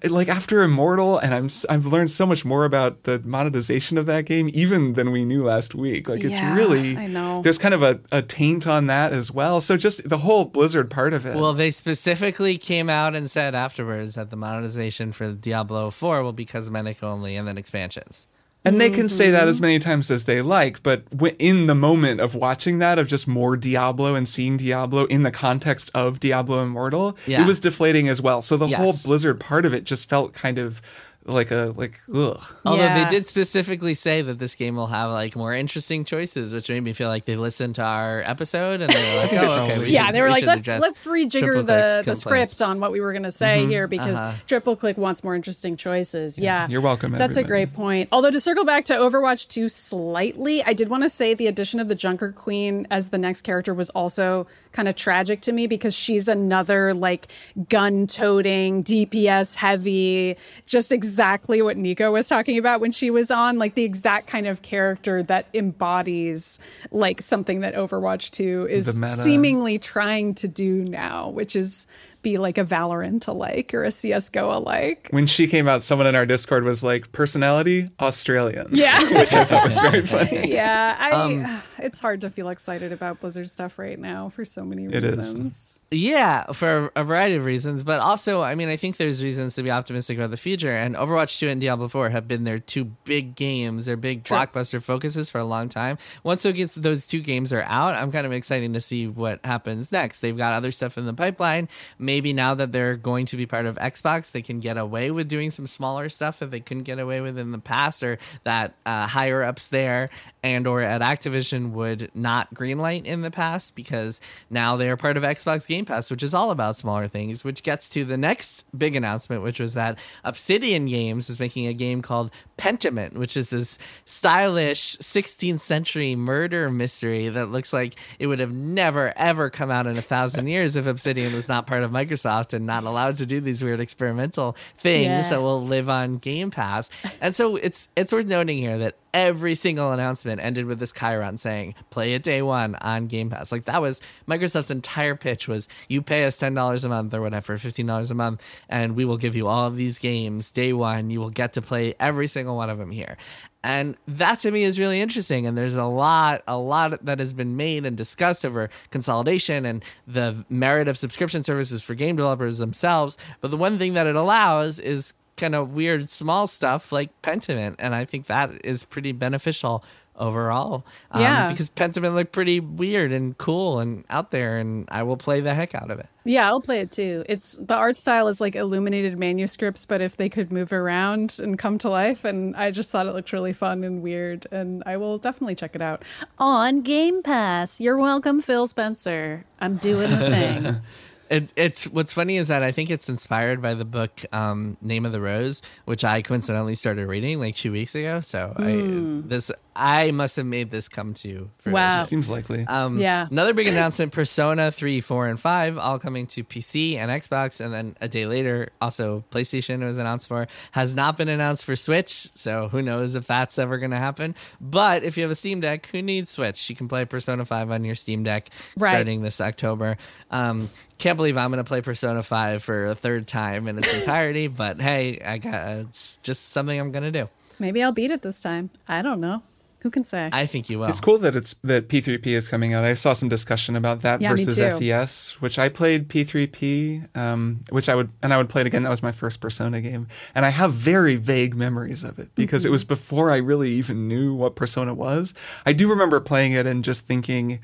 [0.05, 4.05] like after Immortal, and I'm s- I've learned so much more about the monetization of
[4.07, 6.07] that game even than we knew last week.
[6.09, 7.41] Like it's Yeah, really I know.
[7.41, 9.61] there's kind of a, a taint on that as well.
[9.61, 11.35] So just the whole Blizzard part of it.
[11.35, 16.33] Well, they specifically came out and said afterwards that the monetization for Diablo 4 will
[16.33, 18.27] be cosmetic only and then expansions.
[18.65, 19.33] And they can say Mm-hmm.
[19.33, 21.03] that as many times as they like, but
[21.39, 25.31] in the moment of watching that, of just more Diablo and seeing Diablo in the
[25.31, 27.43] context of Diablo Immortal, Yeah.
[27.43, 28.41] it was deflating as well.
[28.41, 30.81] So the whole Blizzard part of it just felt kind of
[31.25, 32.39] like a like ugh.
[32.65, 33.03] Although Yeah.
[33.03, 36.81] they did specifically say that this game will have like more interesting choices, which made
[36.81, 39.85] me feel like they listened to our episode and they were like, "Oh, okay." we
[39.89, 43.01] yeah, should- they were we like, let's let's rejigger the the script on what we
[43.01, 44.33] were going to say here because uh-huh.
[44.47, 46.37] Triple Click wants more interesting choices.
[46.37, 48.09] Yeah, You're welcome, That's a great point.
[48.11, 51.79] Although to circle back to Overwatch 2 slightly, I did want to say the addition
[51.79, 55.67] of the Junker Queen as the next character was also kind of tragic to me
[55.67, 57.27] because she's another like
[57.69, 60.35] gun toting, DPS heavy,
[60.65, 64.45] just exactly what Nico was talking about when she was on, like the exact kind
[64.45, 66.59] of character that embodies
[66.91, 71.87] like something that Overwatch 2 is seemingly trying to do now, which is
[72.25, 75.07] be like a Valorant alike or a CSGO alike.
[75.11, 78.99] When she came out, someone in our Discord was like, "Personality Australian." Yeah.
[79.19, 80.51] which I thought was very funny.
[80.55, 84.65] Yeah, I Um, it's hard to feel excited about Blizzard stuff right now for so
[84.65, 85.17] many It is.
[85.17, 85.79] reasons.
[85.91, 89.63] Yeah, for a variety of reasons, but also, I mean, I think there's reasons to
[89.63, 90.71] be optimistic about the future.
[90.71, 94.81] And Overwatch 2 and Diablo 4 have been their two big games, their big blockbuster
[94.81, 95.97] focuses for a long time.
[96.23, 99.39] Once those gets- those two games are out, I'm kind of excited to see what
[99.45, 100.19] happens next.
[100.21, 101.69] They've got other stuff in the pipeline.
[101.99, 105.27] Maybe now that they're going to be part of Xbox, they can get away with
[105.27, 108.73] doing some smaller stuff that they couldn't get away with in the past, or that
[108.85, 110.09] uh, higher ups there
[110.45, 115.17] and or at Activision would not greenlight in the past because now they are part
[115.17, 118.63] of Xbox Game Pass, which is all about smaller things, which gets to the next
[118.77, 122.29] big announcement, which was that Obsidian Games is making a game called
[122.59, 128.53] Pentiment, which is this stylish 16th century murder mystery that looks like it would have
[128.53, 132.53] never ever come out in a thousand years if Obsidian was not part of Microsoft
[132.53, 135.29] and not allowed to do these weird experimental things Yeah.
[135.29, 136.89] that will live on Game Pass.
[137.19, 141.39] And so it's it's worth noting here that every single announcement ended with this chyron
[141.39, 143.49] saying, play it day one on Game Pass.
[143.49, 147.21] Like that was Microsoft's entire pitch was you pay us ten dollars a month or
[147.21, 150.73] whatever, fifteen dollars a month, and we will give you all of these games day
[150.73, 151.09] one.
[151.09, 153.15] You will get to play every single one of them here.
[153.63, 155.47] And that to me is really interesting.
[155.47, 159.83] And there's a lot, a lot that has been made and discussed over consolidation and
[160.05, 163.17] the merit of subscription services for game developers themselves.
[163.41, 167.75] But the one thing that it allows is kind of weird small stuff like Pentiment,
[167.79, 169.83] and I think that is pretty beneficial
[170.17, 170.85] overall.
[171.11, 171.49] Um, Yeah.
[171.49, 175.53] because Pentiment looked pretty weird and cool and out there, and I will play the
[175.53, 176.07] heck out of it.
[176.23, 177.25] Yeah, I'll play it too.
[177.27, 181.59] It's the art style is like illuminated manuscripts, but if they could move around and
[181.59, 184.95] come to life, and I just thought it looked really fun and weird, and I
[184.95, 186.03] will definitely check it out
[186.39, 187.81] on Game Pass.
[187.81, 189.43] You're welcome, Phil Spencer.
[189.59, 190.77] I'm doing the thing.
[191.29, 195.05] It, it's what's funny is that I think it's inspired by the book um, Name
[195.05, 198.19] of the Rose, which I coincidentally started reading like two weeks ago.
[198.19, 198.83] So I
[199.27, 201.73] this I must have made this come to fruition.
[201.73, 202.03] Wow.
[202.03, 202.65] Seems likely.
[202.67, 203.27] Um, Yeah.
[203.29, 207.73] Another big announcement: Persona three, four, and five all coming to PC and Xbox, and
[207.73, 210.47] then a day later, also PlayStation was announced for.
[210.71, 214.35] Has not been announced for Switch, so who knows if that's ever going to happen.
[214.61, 216.69] But if you have a Steam Deck, who needs Switch?
[216.69, 218.89] You can play Persona five on your Steam Deck Right.
[218.91, 219.97] starting this October.
[220.31, 223.93] Um, can't believe I'm going to play Persona five for a third time in its
[223.93, 227.29] entirety, but hey, I got it's just something I'm going to do.
[227.59, 228.69] Maybe I'll beat it this time.
[228.87, 229.43] I don't know.
[229.81, 230.31] Who can say?
[230.33, 230.87] I think you will.
[230.87, 232.83] It's cool that it's that P3P is coming out.
[232.83, 234.57] I saw some discussion about that Yeah, versus.
[234.57, 238.81] FES, which I played P3P, um, which I would and I would play it again.
[238.81, 242.63] That was my first Persona game, and I have very vague memories of it because
[242.63, 242.69] Mm-hmm.
[242.69, 245.35] it was before I really even knew what Persona was.
[245.67, 247.59] I do remember playing it and just thinking.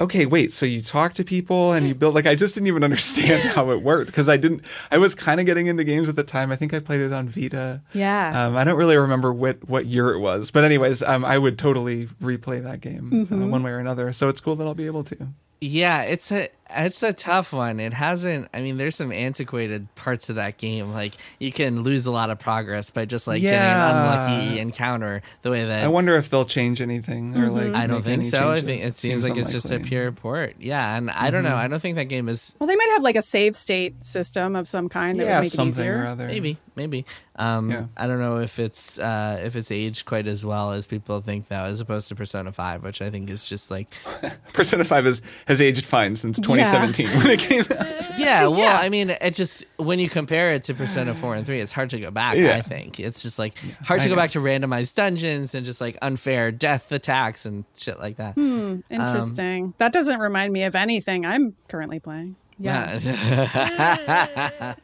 [0.00, 0.52] Okay, wait.
[0.52, 3.70] So you talk to people and you build like I just didn't even understand how
[3.70, 4.62] it worked because I didn't.
[4.92, 6.52] I was kind of getting into games at the time.
[6.52, 7.82] I think I played it on Vita.
[7.92, 8.46] Yeah.
[8.46, 11.58] Um, I don't really remember what, what year it was, but anyways, um, I would
[11.58, 13.42] totally replay that game Mm-hmm.
[13.42, 14.12] uh, one way or another.
[14.12, 15.28] So it's cool that I'll be able to.
[15.60, 17.80] Yeah, it's a it's a tough one.
[17.80, 18.48] It hasn't.
[18.52, 20.92] I mean, there's some antiquated parts of that game.
[20.92, 23.50] Like you can lose a lot of progress by just like Yeah.
[23.52, 23.96] getting an
[24.42, 25.22] unlucky encounter.
[25.42, 27.74] The way that I wonder if they'll change anything or like.
[27.74, 28.50] I don't think any so.
[28.52, 30.56] I think it seems, like it's just a pure port.
[30.58, 31.50] Yeah, and I don't know.
[31.50, 31.58] Mm-hmm.
[31.58, 34.56] I don't think that game is well, they might have like a save state system
[34.56, 36.02] of some kind that yeah would make it something easier.
[36.02, 36.26] or other.
[36.26, 37.04] maybe maybe.
[37.36, 37.84] Um, Yeah.
[37.96, 41.48] I don't know if it's uh, if it's aged quite as well as people think
[41.48, 43.86] though, as opposed to Persona Five, which I think is just like
[44.52, 47.94] Persona Five has has aged fine since 2017 when it came out.
[48.18, 48.76] Yeah, well, Yeah.
[48.76, 51.90] I mean, it just when you compare it to Persona Four and Three, it's hard
[51.90, 52.36] to go back.
[52.36, 52.56] Yeah.
[52.56, 55.80] I think it's just like hard to I go back to randomized dungeons and just
[55.80, 58.34] like unfair death attacks and shit like that.
[58.34, 58.80] Hmm.
[58.90, 59.72] Interesting.
[59.78, 62.34] that doesn't remind me of anything I'm currently playing.
[62.58, 62.98] Yeah.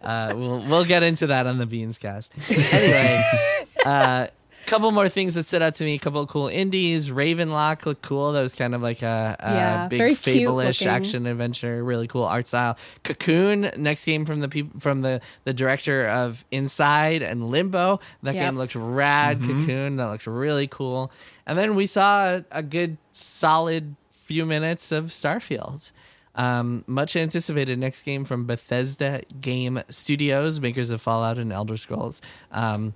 [0.00, 2.32] uh, we'll we'll get into that on the Beans cast.
[2.50, 3.24] Anyway,
[3.84, 4.26] uh,
[4.66, 5.94] couple more things that stood out to me.
[5.94, 7.10] A couple of cool indies.
[7.10, 8.32] Ravenlock looked cool.
[8.32, 11.82] That was kind of like a, a Yeah, big very fable-ish action adventure.
[11.82, 12.76] Really cool art style.
[13.04, 18.00] Cocoon, next game from the peop- from the the director of Inside and Limbo.
[18.22, 18.44] That Yep.
[18.44, 19.40] game looked rad.
[19.40, 19.96] Cocoon.
[19.96, 21.10] That looks really cool.
[21.46, 25.92] And then we saw a, a good solid few minutes of Starfield.
[26.34, 32.20] Um, much anticipated next game from Bethesda Game Studios, makers of Fallout and Elder Scrolls.
[32.52, 32.92] Um,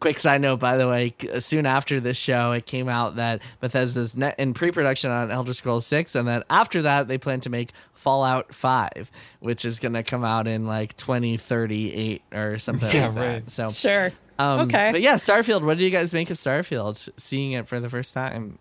[0.00, 4.16] quick side note, by the way, soon after this show, it came out that Bethesda's
[4.16, 7.70] net in pre-production on Elder Scrolls Six, and that after that they plan to make
[7.94, 13.14] Fallout Five, which is going to come out in like 2038 or something Yeah, like
[13.14, 13.20] that.
[13.20, 13.50] right.
[13.50, 14.12] So, Sure.
[14.38, 14.92] um, Okay.
[14.92, 15.62] but yeah, Starfield.
[15.62, 17.08] What do you guys make of Starfield?
[17.16, 18.58] Seeing it for the first time,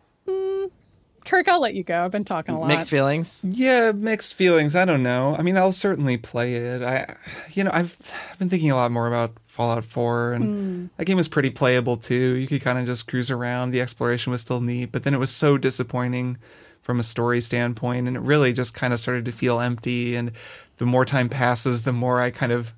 [1.25, 2.05] Kirk, I'll let you go.
[2.05, 2.67] I've been talking a lot.
[2.67, 3.43] mixed feelings.
[3.43, 4.75] Yeah, mixed feelings.
[4.75, 5.35] I don't know.
[5.37, 6.81] I mean, I'll certainly play it.
[6.81, 7.15] I,
[7.53, 7.97] you know, I've,
[8.31, 10.85] I've been thinking a lot more about Fallout 4, and hmm.
[10.97, 12.35] that game was pretty playable too.
[12.35, 13.71] You could kind of just cruise around.
[13.71, 16.37] The exploration was still neat, but then it was so disappointing
[16.81, 20.15] from a story standpoint, and it really just kind of started to feel empty.
[20.15, 20.31] And
[20.77, 22.73] the more time passes, the more I kind of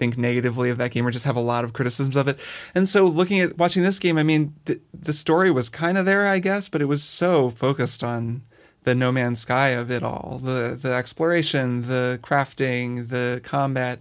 [0.00, 2.40] think negatively of that game or just have a lot of criticisms of it.
[2.74, 6.06] And so looking at watching this game, I mean, the, the story was kind of
[6.06, 8.42] there, I guess, but it was so focused on
[8.84, 13.98] the No Man's Sky of it all, the the exploration, the crafting, the combat.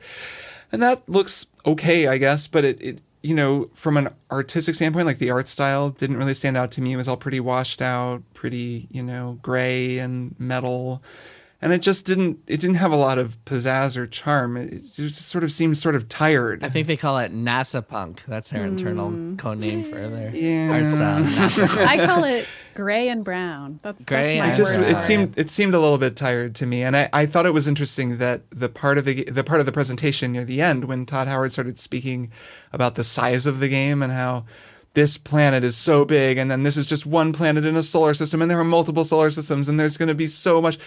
[0.72, 5.06] And that looks okay, I guess, but it, it you know, from an artistic standpoint,
[5.06, 6.94] like the art style didn't really stand out to me.
[6.94, 11.04] It was all pretty washed out, pretty, you know, gray and metal
[11.62, 15.22] and it just didn't it didn't have a lot of pizzazz or charm it just
[15.28, 18.24] sort of seemed sort of tired I think they call it NASA Punk.
[18.26, 19.36] That's their internal hmm.
[19.36, 20.72] code name for their Yeah.
[20.72, 21.24] art style.
[21.24, 21.90] NASA Punk.
[21.90, 22.46] I call it
[22.76, 23.80] gray and brown.
[23.84, 24.96] That's, Gray that's my and it just word brown.
[24.96, 27.54] it seemed it seemed a little bit tired to me and I, I thought it
[27.54, 30.86] was interesting that the part of the the part of the presentation near the end
[30.86, 32.32] when Todd Howard started speaking
[32.72, 34.46] about the size of the game and how
[35.00, 38.14] this planet is so big and then this is just one planet in a solar
[38.14, 40.78] system and there are multiple solar systems and there's going to be so much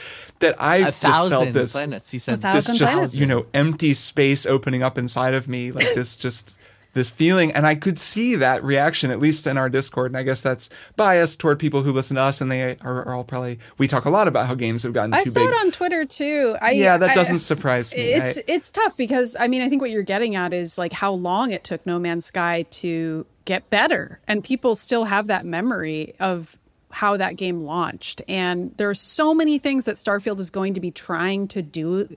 [0.40, 2.10] that I A just felt this planets.
[2.10, 2.40] He said.
[2.42, 3.14] thou- this Thousand just planets.
[3.14, 6.56] you know empty space opening up inside of me like this just
[6.94, 10.22] this feeling and i could see that reaction at least in our discord and i
[10.22, 13.58] guess that's biased toward people who listen to us and they are, are all probably
[13.78, 15.70] we talk a lot about how games have gotten I too saw big it on
[15.70, 16.54] Twitter too.
[16.60, 19.70] I, yeah that I- doesn't surprise me It's I- it's tough because I mean I
[19.70, 23.24] think what you're getting at is like how long it took No Man's Sky to
[23.44, 26.58] get better, and people still have that memory of
[26.90, 28.20] how that game launched.
[28.28, 32.16] And there are so many things that Starfield is going to be trying to do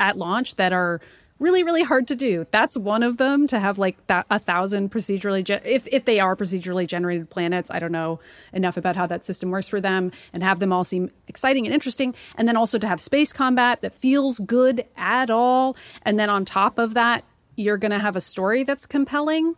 [0.00, 1.00] at launch that are
[1.38, 2.44] really really hard to do.
[2.50, 6.20] That's one of them to have like that a thousand procedurally ge- if if they
[6.20, 7.70] are procedurally generated planets.
[7.70, 8.20] I don't know
[8.52, 11.74] enough about how that system works for them and have them all seem exciting and
[11.74, 16.28] interesting and then also to have space combat that feels good at all and then
[16.28, 17.24] on top of that
[17.56, 19.54] you're going to have a story that's compelling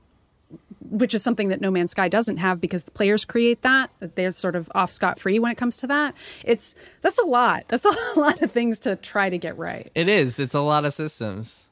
[0.93, 3.91] which is something that No Man's Sky doesn't have because the players create that.
[3.99, 6.15] They're sort of off scot free when it comes to that.
[6.45, 7.65] It's that's a lot.
[7.69, 7.85] That's
[8.17, 9.91] a lot of things to try to get right.
[9.95, 10.39] It is.
[10.39, 11.71] It's a lot of systems.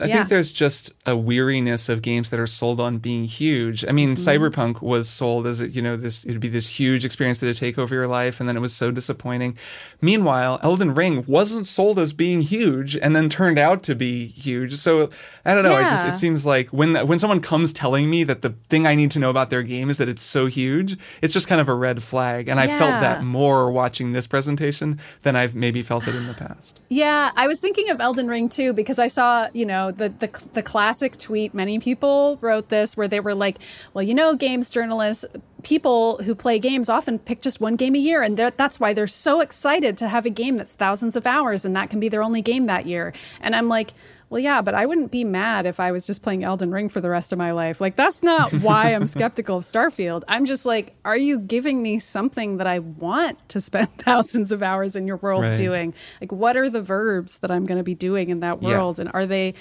[0.00, 0.16] I Yeah.
[0.16, 3.84] think there's just a weariness of games that are sold on being huge.
[3.86, 4.44] I mean, Mm-hmm.
[4.44, 7.76] Cyberpunk was sold as you know this it'd be this huge experience that would take
[7.78, 9.54] over your life, and then it was so disappointing.
[10.00, 14.76] Meanwhile, Elden Ring wasn't sold as being huge, and then turned out to be huge.
[14.76, 15.10] So
[15.44, 15.76] I don't know.
[15.76, 18.94] It just it seems like when when someone comes telling me that the thing I
[18.94, 21.68] need to know about their game is that it's so huge, it's just kind of
[21.68, 22.48] a red flag.
[22.48, 26.34] And I felt that more watching this presentation than I've maybe felt it in the
[26.34, 26.80] past.
[26.88, 30.44] Yeah, I was thinking of Elden Ring too because I saw, you know, the the
[30.54, 31.54] the classic tweet.
[31.54, 33.58] Many people wrote this where they were like,
[33.94, 35.24] "Well, you know, games journalists,
[35.62, 39.06] people who play games often pick just one game a year, and that's why they're
[39.06, 42.22] so excited to have a game that's thousands of hours, and that can be their
[42.22, 43.92] only game that year." And I'm like.
[44.32, 47.02] Well, yeah, but I wouldn't be mad if I was just playing Elden Ring for
[47.02, 47.82] the rest of my life.
[47.82, 50.22] Like, that's not why I'm skeptical of Starfield.
[50.26, 54.62] I'm just like, are you giving me something that I want to spend thousands of
[54.62, 55.58] hours in your world Right.
[55.58, 55.92] doing?
[56.18, 58.68] Like, what are the verbs that I'm going to be doing in that Yeah.
[58.78, 58.98] world?
[58.98, 59.52] And are they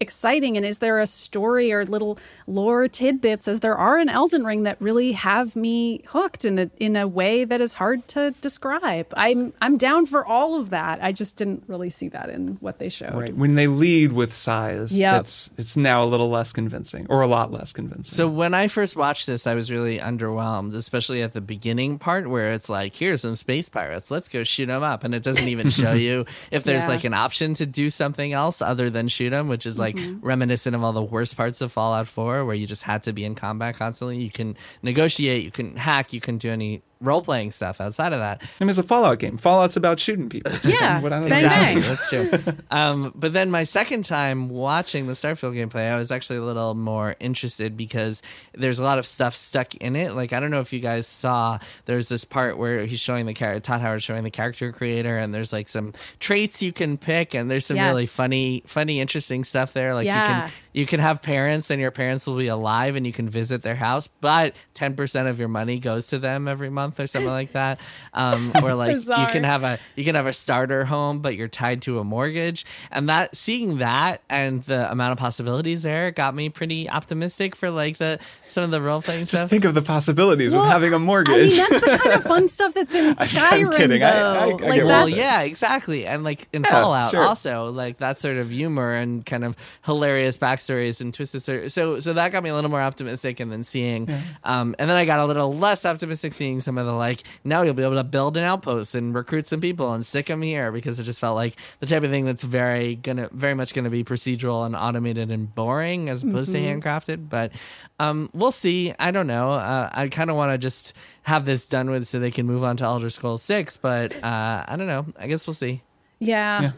[0.00, 0.56] exciting?
[0.56, 4.62] And is there a story or little lore tidbits, as there are in Elden Ring,
[4.64, 9.12] that really have me hooked in a in a way that is hard to describe?
[9.16, 10.98] I'm I'm down for all of that.
[11.02, 13.14] I just didn't really see that in what they showed.
[13.14, 13.34] Right.
[13.34, 15.20] When they lead with size, Yep.
[15.22, 18.04] it's it's now a little less convincing, or a lot less convincing.
[18.04, 22.28] So when I first watched this, I was really underwhelmed, especially at the beginning part
[22.28, 25.48] where it's like, here's some space pirates, let's go shoot them up, and it doesn't
[25.48, 26.88] even show you if there's Yeah.
[26.88, 30.26] like an option to do something else other than shoot them, which is like Mm-hmm.
[30.26, 33.24] reminiscent of all the worst parts of Fallout 4, where you just had to be
[33.24, 34.18] in combat constantly.
[34.18, 38.18] You can negotiate, you can hack, you can do any role playing stuff outside of
[38.18, 38.42] that.
[38.42, 39.36] I mean, it's a Fallout game.
[39.36, 40.52] Fallout's about shooting people.
[40.64, 41.00] Yeah.
[41.08, 41.48] What I don't Bang, know.
[41.48, 41.80] bang.
[41.80, 42.30] That's true.
[42.70, 46.74] um, but then my second time watching the Starfield gameplay, I was actually a little
[46.74, 48.22] more interested because
[48.54, 50.14] there's a lot of stuff stuck in it.
[50.14, 53.34] Like I don't know if you guys saw, there's this part where he's showing the
[53.34, 57.34] character, Todd Howard showing the character creator, and there's like some traits you can pick,
[57.34, 59.94] and there's some really funny, funny, interesting stuff there.
[59.94, 63.12] Like you can you can have parents, and your parents will be alive, and you
[63.12, 66.87] can visit their house, but ten percent of your money goes to them every month
[66.98, 67.80] or something like that.
[68.14, 71.48] Um, or like you can have a you can have a starter home, but you're
[71.48, 72.64] tied to a mortgage.
[72.90, 77.70] And that seeing that and the amount of possibilities there got me pretty optimistic for
[77.70, 79.50] like the some of the role playing Just stuff.
[79.50, 81.56] think of the possibilities Well, with having a I mean, mortgage.
[81.56, 84.00] that's the kind of fun stuff that's in Skyrim, kidding.
[84.00, 84.06] though.
[84.06, 86.06] I- I- I like get well, that's yeah, exactly.
[86.06, 87.22] And like in Yeah, Fallout, sure.
[87.24, 91.42] also like that sort of humor and kind of hilarious backstories and twisted.
[91.42, 91.74] Stories.
[91.74, 93.40] So, so that got me a little more optimistic.
[93.40, 94.08] And then seeing,
[94.44, 97.62] um, and then I got a little less optimistic seeing some of the like now
[97.62, 100.70] you'll be able to build an outpost and recruit some people and stick them here
[100.72, 103.90] because it just felt like the type of thing that's very gonna, very much gonna
[103.90, 107.28] be procedural and automated and boring as opposed to handcrafted.
[107.28, 107.52] But
[107.98, 108.94] um, we'll see.
[108.98, 109.52] I don't know.
[109.52, 112.62] Uh, I kind of want to just have this done with so they can move
[112.64, 113.76] on to Elder Scrolls Six.
[113.76, 115.06] But uh, I don't know.
[115.18, 115.82] I guess we'll see.
[116.20, 116.70] yeah, Yeah.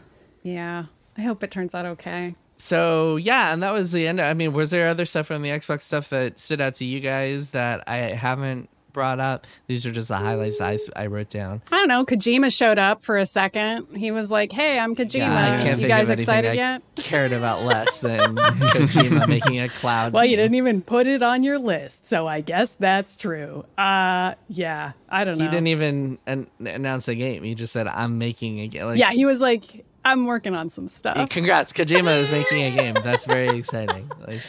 [0.43, 0.83] yeah.
[1.17, 2.35] I hope it turns out okay.
[2.57, 4.21] So yeah, and that was the end.
[4.21, 6.99] I mean, was there other stuff from the Xbox stuff that stood out to you
[6.99, 9.47] guys that I haven't brought up?
[9.67, 11.61] These are just the highlights I, I wrote down.
[11.71, 12.05] I don't know.
[12.05, 13.87] Kojima showed up for a second.
[13.95, 15.15] He was like, "Hey, I'm Kojima.
[15.19, 20.13] Yeah, you guys excited I yet?" cared about less than Kojima making a cloud.
[20.13, 23.65] Well, you didn't even put it on your list, so I guess that's true.
[23.77, 25.43] Uh, yeah, I don't know.
[25.45, 27.43] He didn't even an- announce a game.
[27.43, 30.69] He just said, "I'm making a game." Like, yeah, he was like, "I'm working on
[30.69, 32.95] some stuff." Congrats, Kojima is making a game.
[33.03, 34.09] That's very exciting.
[34.27, 34.41] Like,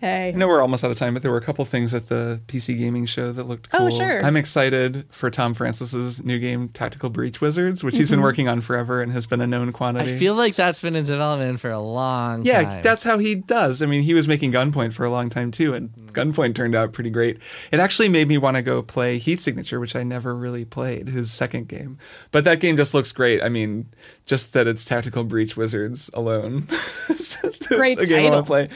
[0.00, 2.06] Hey, I know we're almost out of time, but there were a couple things at
[2.06, 3.86] the PC gaming show that looked oh, cool.
[3.88, 4.24] Oh, sure.
[4.24, 8.24] I'm excited for Tom Francis's new game, Tactical Breach Wizards, which he's been mm-hmm.
[8.24, 10.14] working on forever and has been a known quantity.
[10.14, 12.72] I feel like that's been in development for a long yeah, time.
[12.76, 13.82] Yeah, that's how he does.
[13.82, 16.08] I mean, he was making Gunpoint for a long time too, and mm-hmm.
[16.10, 17.38] Gunpoint turned out pretty great.
[17.72, 21.08] It actually made me want to go play Heat Signature, which I never really played,
[21.08, 21.98] his second game.
[22.30, 23.42] But that game just looks great.
[23.42, 23.88] I mean,
[24.26, 26.68] just that it's Tactical Breach Wizards alone.
[27.10, 27.36] It's
[27.66, 28.30] Great a game I title.
[28.30, 28.68] want to play.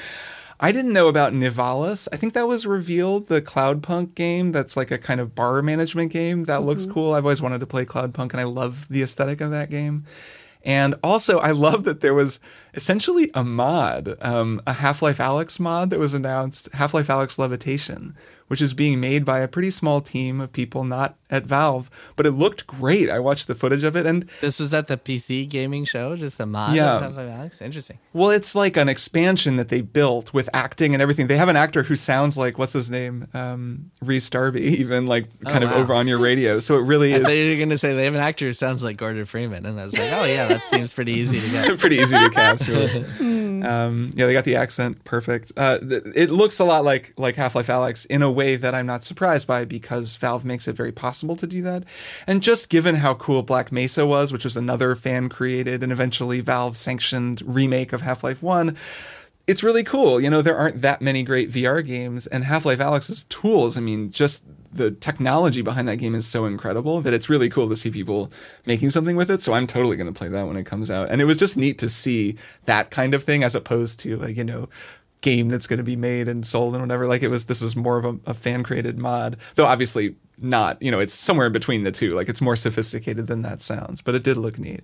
[0.65, 2.07] I didn't know about Nivalis.
[2.13, 6.13] I think that was revealed, the Cloudpunk game that's like a kind of bar management
[6.13, 6.45] game.
[6.45, 7.15] That looks cool.
[7.15, 10.05] I've always wanted to play Cloudpunk and I love the aesthetic of that game.
[10.65, 12.39] And also, I love that there was
[12.75, 18.15] essentially a mod, um, a Half-Life: Alyx mod that was announced Half-Life: Alyx Levitation,
[18.53, 22.27] which is being made by a pretty small team of people not at Valve, but
[22.27, 23.09] it looked great.
[23.09, 26.39] I watched the footage of it and This was at the PC gaming show, just
[26.39, 26.75] a mod.
[26.77, 27.03] Yeah.
[27.07, 27.63] of Alyx.
[27.63, 27.97] Interesting.
[28.13, 31.29] Well, it's like an expansion that they built with acting and everything.
[31.29, 35.25] They have an actor who sounds like what's his name, um, Rhys Darby, even like
[35.45, 35.81] kind of Oh, wow.
[35.81, 36.59] over on your radio.
[36.59, 38.45] So it really I thought is you were going to say they have an actor
[38.45, 41.41] who sounds like Gordon Freeman, and I was like, oh yeah, that seems pretty easy
[41.41, 41.79] to get.
[41.85, 42.69] pretty easy to cast.
[42.69, 43.63] Really.
[43.63, 45.53] Um, yeah, they got the accent perfect.
[45.57, 48.87] Uh, th- it looks a lot like like Half-Life: Alyx in a way that I'm
[48.87, 51.85] not surprised by because Valve makes it very possible to do that.
[52.27, 56.41] And just given how cool Black Mesa was, which was another fan created and eventually
[56.41, 58.77] Valve sanctioned remake of Half Life One.
[59.47, 60.21] it's really cool.
[60.21, 64.11] You know, there aren't that many great VR games, and Half-Life: Alyx's tools, I mean,
[64.11, 67.91] just the technology behind that game is so incredible that it's really cool to see
[67.91, 68.33] people
[68.65, 69.43] making something with it.
[69.43, 71.11] So I'm totally going to play that when it comes out.
[71.11, 74.37] And it was just neat to see that kind of thing as opposed to, like,
[74.37, 74.71] you know,
[75.23, 77.07] game that's going to be made and sold and whatever.
[77.07, 80.81] Like it was, this was more of a, a fan created mod, though obviously not,
[80.83, 82.15] you know, it's somewhere in between the two.
[82.15, 84.83] Like it's more sophisticated than that sounds, but it did look neat.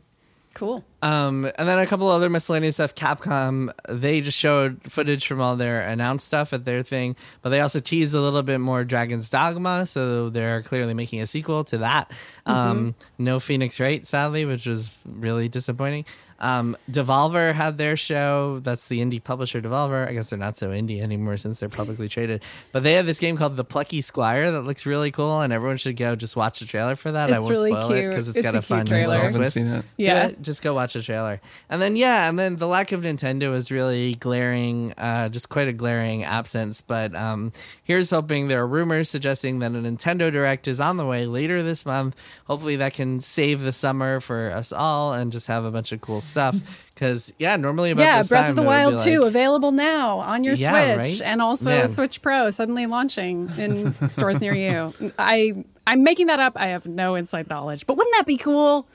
[0.55, 0.85] Cool.
[1.03, 2.95] Um, and then a couple other miscellaneous stuff.
[2.95, 7.61] Capcom, they just showed footage from all their announced stuff at their thing, but they
[7.61, 11.79] also teased a little bit more Dragon's Dogma, so they're clearly making a sequel to
[11.79, 12.11] that.
[12.45, 16.07] Um, no Phoenix Wright, sadly, which was really disappointing.
[16.41, 18.61] Um, Devolver had their show.
[18.61, 20.07] That's the indie publisher Devolver.
[20.07, 22.43] I guess they're not so indie anymore since they're publicly traded.
[22.73, 25.77] But they have this game called The Plucky Squire that looks really cool, and everyone
[25.79, 27.33] should go just watch the trailer for that.
[27.33, 29.17] I won't really spoil it because it's It's got a a fun cute trailer.
[29.17, 29.85] I haven't twist seen it.
[29.97, 30.27] Yeah.
[30.29, 30.43] it.
[30.43, 31.41] Just go watch the trailer.
[31.69, 35.69] And then yeah, and then the lack of Nintendo is really glaring, uh, just quite
[35.69, 36.81] a glaring absence.
[36.81, 41.07] But um, here's hoping there are rumors suggesting that a Nintendo Direct is on the
[41.07, 42.17] way later this month.
[42.47, 46.01] Hopefully that can save the summer for us all and just have a bunch of
[46.01, 46.57] cool stuff.
[46.99, 49.29] Because yeah, normally about Yeah, this Breath time, of the it would Wild 2 like-
[49.29, 51.23] available now on your Yeah, Switch right?
[51.23, 51.87] and also Man.
[51.87, 54.93] Switch Pro suddenly launching in stores near you.
[55.17, 56.55] I I'm making that up.
[56.57, 58.89] I have no inside knowledge, but wouldn't that be cool?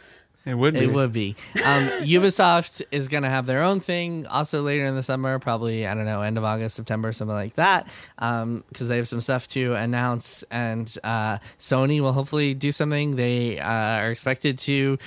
[0.46, 0.82] It would be.
[0.82, 1.38] It would be.
[1.64, 5.88] Um, Ubisoft is going to have their own thing also later in the summer, probably,
[5.88, 9.22] I don't know, end of August, September, something like that, Um because they have some
[9.22, 10.44] stuff to announce.
[10.52, 13.16] And uh, Sony will hopefully do something.
[13.16, 13.66] They uh,
[14.02, 14.98] are expected to.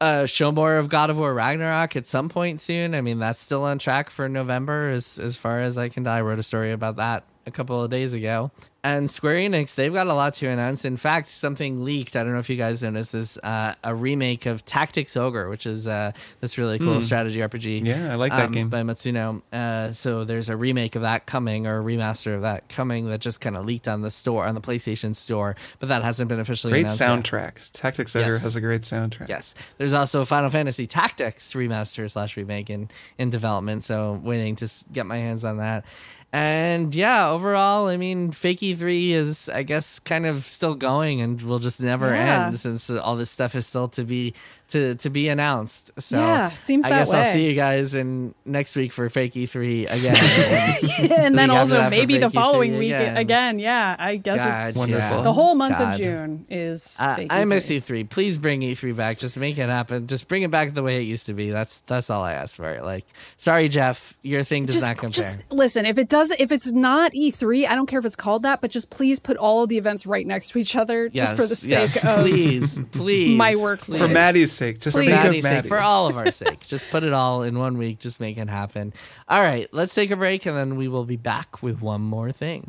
[0.00, 2.94] Uh, show more of God of War Ragnarok at some point soon.
[2.94, 6.12] I mean, that's still on track for November, as as far as I can tell.
[6.12, 8.50] I wrote a story about that a couple of days ago.
[8.86, 10.84] And Square Enix, they've got a lot to announce.
[10.84, 12.16] In fact, something leaked.
[12.16, 13.38] I don't know if you guys noticed this.
[13.42, 17.86] Uh, a remake of Tactics Ogre, which is uh, this really cool strategy RPG.
[17.86, 18.68] Yeah, I like that um, game.
[18.68, 19.40] by Matsuno.
[19.50, 23.22] Uh, so there's a remake of that coming, or a remaster of that coming, that
[23.22, 26.40] just kind of leaked on the store, on the PlayStation Store, but that hasn't been
[26.40, 27.00] officially Great announced.
[27.00, 27.08] yet.
[27.08, 27.70] soundtrack.
[27.72, 28.42] Tactics Ogre Yes.
[28.42, 29.30] has a great soundtrack.
[29.30, 33.82] Yes, there's also Final Fantasy Tactics remaster slash remake in in development.
[33.82, 35.86] So waiting to get my hands on that.
[36.34, 41.40] And yeah, overall, I mean, Fakey Three is, I guess, kind of still going, and
[41.40, 42.46] will just never Yeah.
[42.46, 44.34] end since all this stuff is still to be
[44.74, 45.92] to to be announced.
[45.98, 49.08] So Yeah, it seems I that guess I'll see you guys in next week for
[49.08, 51.10] Fake E3 again.
[51.12, 53.16] and then also maybe the Fakey following Three week again.
[53.16, 53.58] again.
[53.60, 55.16] Yeah, I guess God, it's Wonderful.
[55.18, 55.22] yeah.
[55.22, 55.94] the whole month God.
[55.94, 56.96] of June is.
[56.98, 58.10] Uh, I miss E3.
[58.10, 59.18] Please bring E3 back.
[59.18, 60.08] Just make it happen.
[60.08, 61.50] Just bring it back the way it used to be.
[61.50, 62.82] That's that's all I ask for.
[62.82, 63.06] Like,
[63.38, 65.10] sorry, Jeff, your thing does just, not compare.
[65.12, 65.86] just listen.
[65.86, 68.72] If it does, if it's not E3, I don't care if it's called that, but
[68.72, 71.54] just please put all of the events right next to each other, just for the
[71.54, 73.98] sake yes, of please, please, my work please.
[73.98, 75.10] For Maddy's sake, just For Please.
[75.10, 77.78] think of Maddy's sake, for all of our sake, just put it all in one
[77.78, 77.98] week.
[77.98, 78.92] Just make it happen.
[79.28, 82.32] All right, let's take a break, and then we will be back with one more
[82.32, 82.68] thing.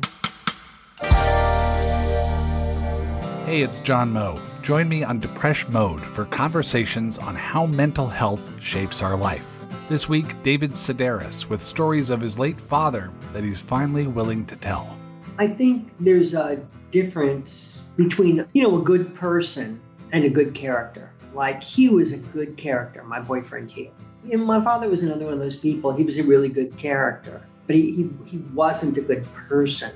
[3.46, 4.42] Hey, it's John Moe.
[4.64, 9.46] Join me on Depresh Mode for conversations on how mental health shapes our life.
[9.88, 14.56] This week, David Sedaris with stories of his late father that he's finally willing to
[14.56, 14.98] tell.
[15.38, 19.80] I think there's a difference between, you know, a good person
[20.12, 21.12] and a good character.
[21.36, 23.92] Like Hugh is a good character, my boyfriend Hugh.
[24.32, 25.94] And my father was another one of those people.
[25.94, 29.92] He was a really good character, but he, he, he wasn't a good person.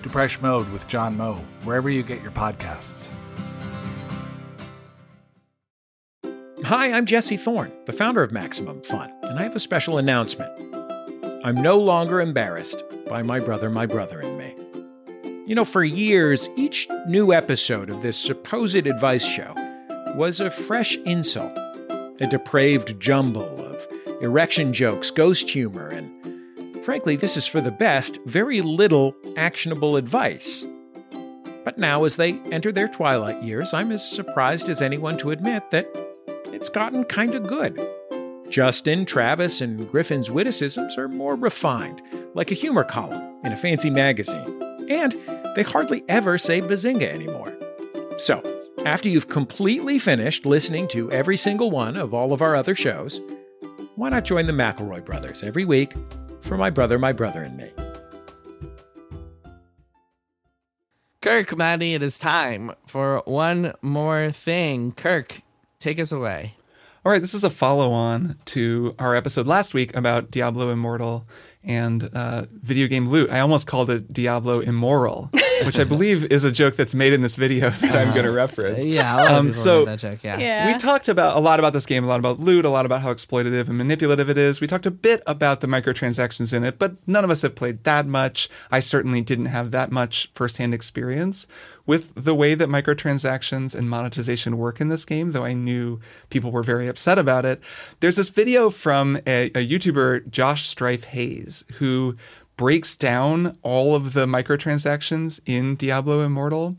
[0.00, 3.08] Depresh Mode with John Moe, wherever you get your podcasts.
[6.64, 10.50] Hi, I'm Jesse Thorne, the founder of Maximum Fun, and I have a special announcement.
[11.44, 14.54] I'm no longer embarrassed by my brother, my brother, and me.
[15.46, 19.54] You know, for years, each new episode of this supposed advice show
[20.16, 21.56] was a fresh insult,
[22.20, 23.86] a depraved jumble of
[24.20, 30.64] erection jokes, ghost humor, and frankly, this is for the best, very little actionable advice.
[31.64, 35.70] But now, as they enter their twilight years, I'm as surprised as anyone to admit
[35.70, 35.88] that
[36.46, 37.80] it's gotten kind of good.
[38.48, 42.02] Justin, Travis, and Griffin's witticisms are more refined,
[42.34, 44.62] like a humor column in a fancy magazine.
[44.90, 45.14] And
[45.54, 47.56] they hardly ever say bazinga anymore.
[48.18, 48.42] So,
[48.84, 53.20] after you've completely finished listening to every single one of all of our other shows,
[53.96, 55.92] why not join the McElroy brothers every week
[56.40, 57.70] for My Brother, My Brother, and Me?
[61.20, 64.90] Kirk, Maddy, it is time for one more thing.
[64.92, 65.42] Kirk,
[65.78, 66.56] take us away.
[67.04, 71.26] All right, this is a follow on to our episode last week about Diablo Immortal
[71.62, 73.30] and uh, video game loot.
[73.30, 75.30] I almost called it Diablo Immoral
[75.64, 78.30] which I believe is a joke that's made in this video that I'm going to
[78.32, 78.86] reference.
[78.86, 80.18] Yeah, a lot of Um, so- that joke.
[80.22, 80.38] Yeah.
[80.38, 80.72] Yeah.
[80.72, 83.00] We talked about a lot about this game, a lot about loot, a lot about
[83.02, 84.60] how exploitative and manipulative it is.
[84.60, 87.84] We talked a bit about the microtransactions in it, but none of us have played
[87.84, 88.48] that much.
[88.70, 91.46] I certainly didn't have that much firsthand experience
[91.84, 95.98] with the way that microtransactions and monetization work in this game, though I knew
[96.30, 97.60] people were very upset about it.
[98.00, 102.16] There's this video from a, a YouTuber, Josh Strife Hayes, who
[102.62, 106.76] breaks down all of the microtransactions in Diablo Immortal.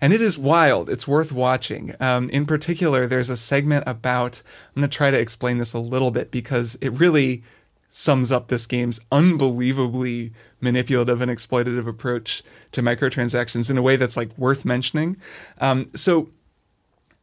[0.00, 0.90] And it is wild.
[0.90, 1.94] It's worth watching.
[2.00, 4.42] Um, in particular, there's a segment about,
[4.74, 7.44] I'm going to try to explain this a little bit because it really
[7.88, 14.16] sums up this game's unbelievably manipulative and exploitative approach to microtransactions in a way that's
[14.16, 15.16] like worth mentioning.
[15.60, 16.30] Um, so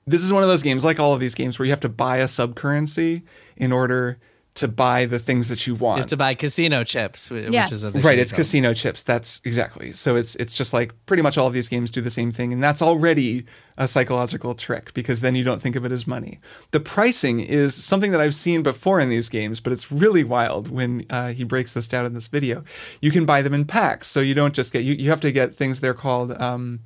[0.05, 1.89] this is one of those games, like all of these games, where you have to
[1.89, 3.24] buy a subcurrency
[3.58, 4.18] in order
[4.58, 5.97] to buy the things that you want.
[5.97, 7.72] You have to buy casino chips, wh- Yes.
[7.72, 9.03] is Right, it's call casino chips.
[9.03, 9.91] That's exactly.
[9.91, 12.51] So it's it's just like pretty much all of these games do the same thing,
[12.53, 13.45] and that's already
[13.78, 16.39] a psychological trick because then you don't think of it as money.
[16.72, 20.70] The pricing is something that I've seen before in these games, but it's really wild
[20.70, 22.64] when uh, he breaks this down in this video.
[23.01, 24.93] You can buy them in packs, so you don't just get you.
[24.93, 25.80] You have to get things.
[25.80, 26.32] They're called.
[26.41, 26.80] Um,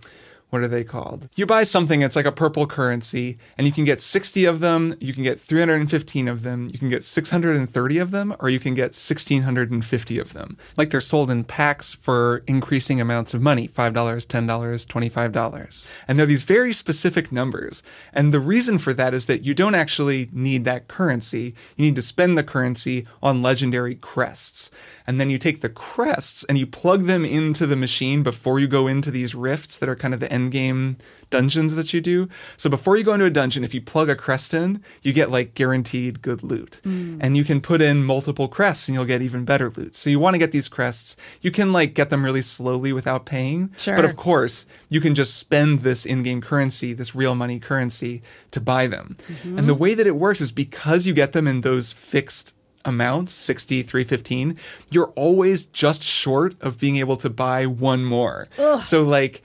[0.52, 1.30] what are they called?
[1.36, 4.96] You buy something, it's like a purple currency, and you can get 60 of them,
[5.00, 8.76] you can get 315 of them, you can get 630 of them, or you can
[8.76, 10.58] get 1650 of them.
[10.76, 15.86] Like they're sold in packs for increasing amounts of money $5, $10, $25.
[16.06, 17.82] And they're these very specific numbers.
[18.12, 21.56] And the reason for that is that you don't actually need that currency.
[21.78, 24.70] You need to spend the currency on legendary crests.
[25.08, 28.68] And then you take the crests and you plug them into the machine before you
[28.68, 30.98] go into these rifts that are kind of the end game
[31.32, 32.30] dungeons that you do.
[32.58, 35.32] So before you go into a dungeon, if you plug a crest in, you get
[35.32, 36.80] like guaranteed good loot.
[36.84, 37.18] Mm.
[37.20, 39.96] And you can put in multiple crests and you'll get even better loot.
[39.96, 41.18] So you want to get these crests.
[41.42, 43.74] You can like get them really slowly without paying.
[43.78, 43.96] Sure.
[43.96, 48.22] But of course, you can just spend this in-game currency, this real money currency
[48.52, 49.18] to buy them.
[49.28, 49.58] Mm-hmm.
[49.58, 53.32] And the way that it works is because you get them in those fixed amounts
[53.32, 54.58] 60 315
[54.90, 58.48] you're always just short of being able to buy one more
[58.82, 59.44] so like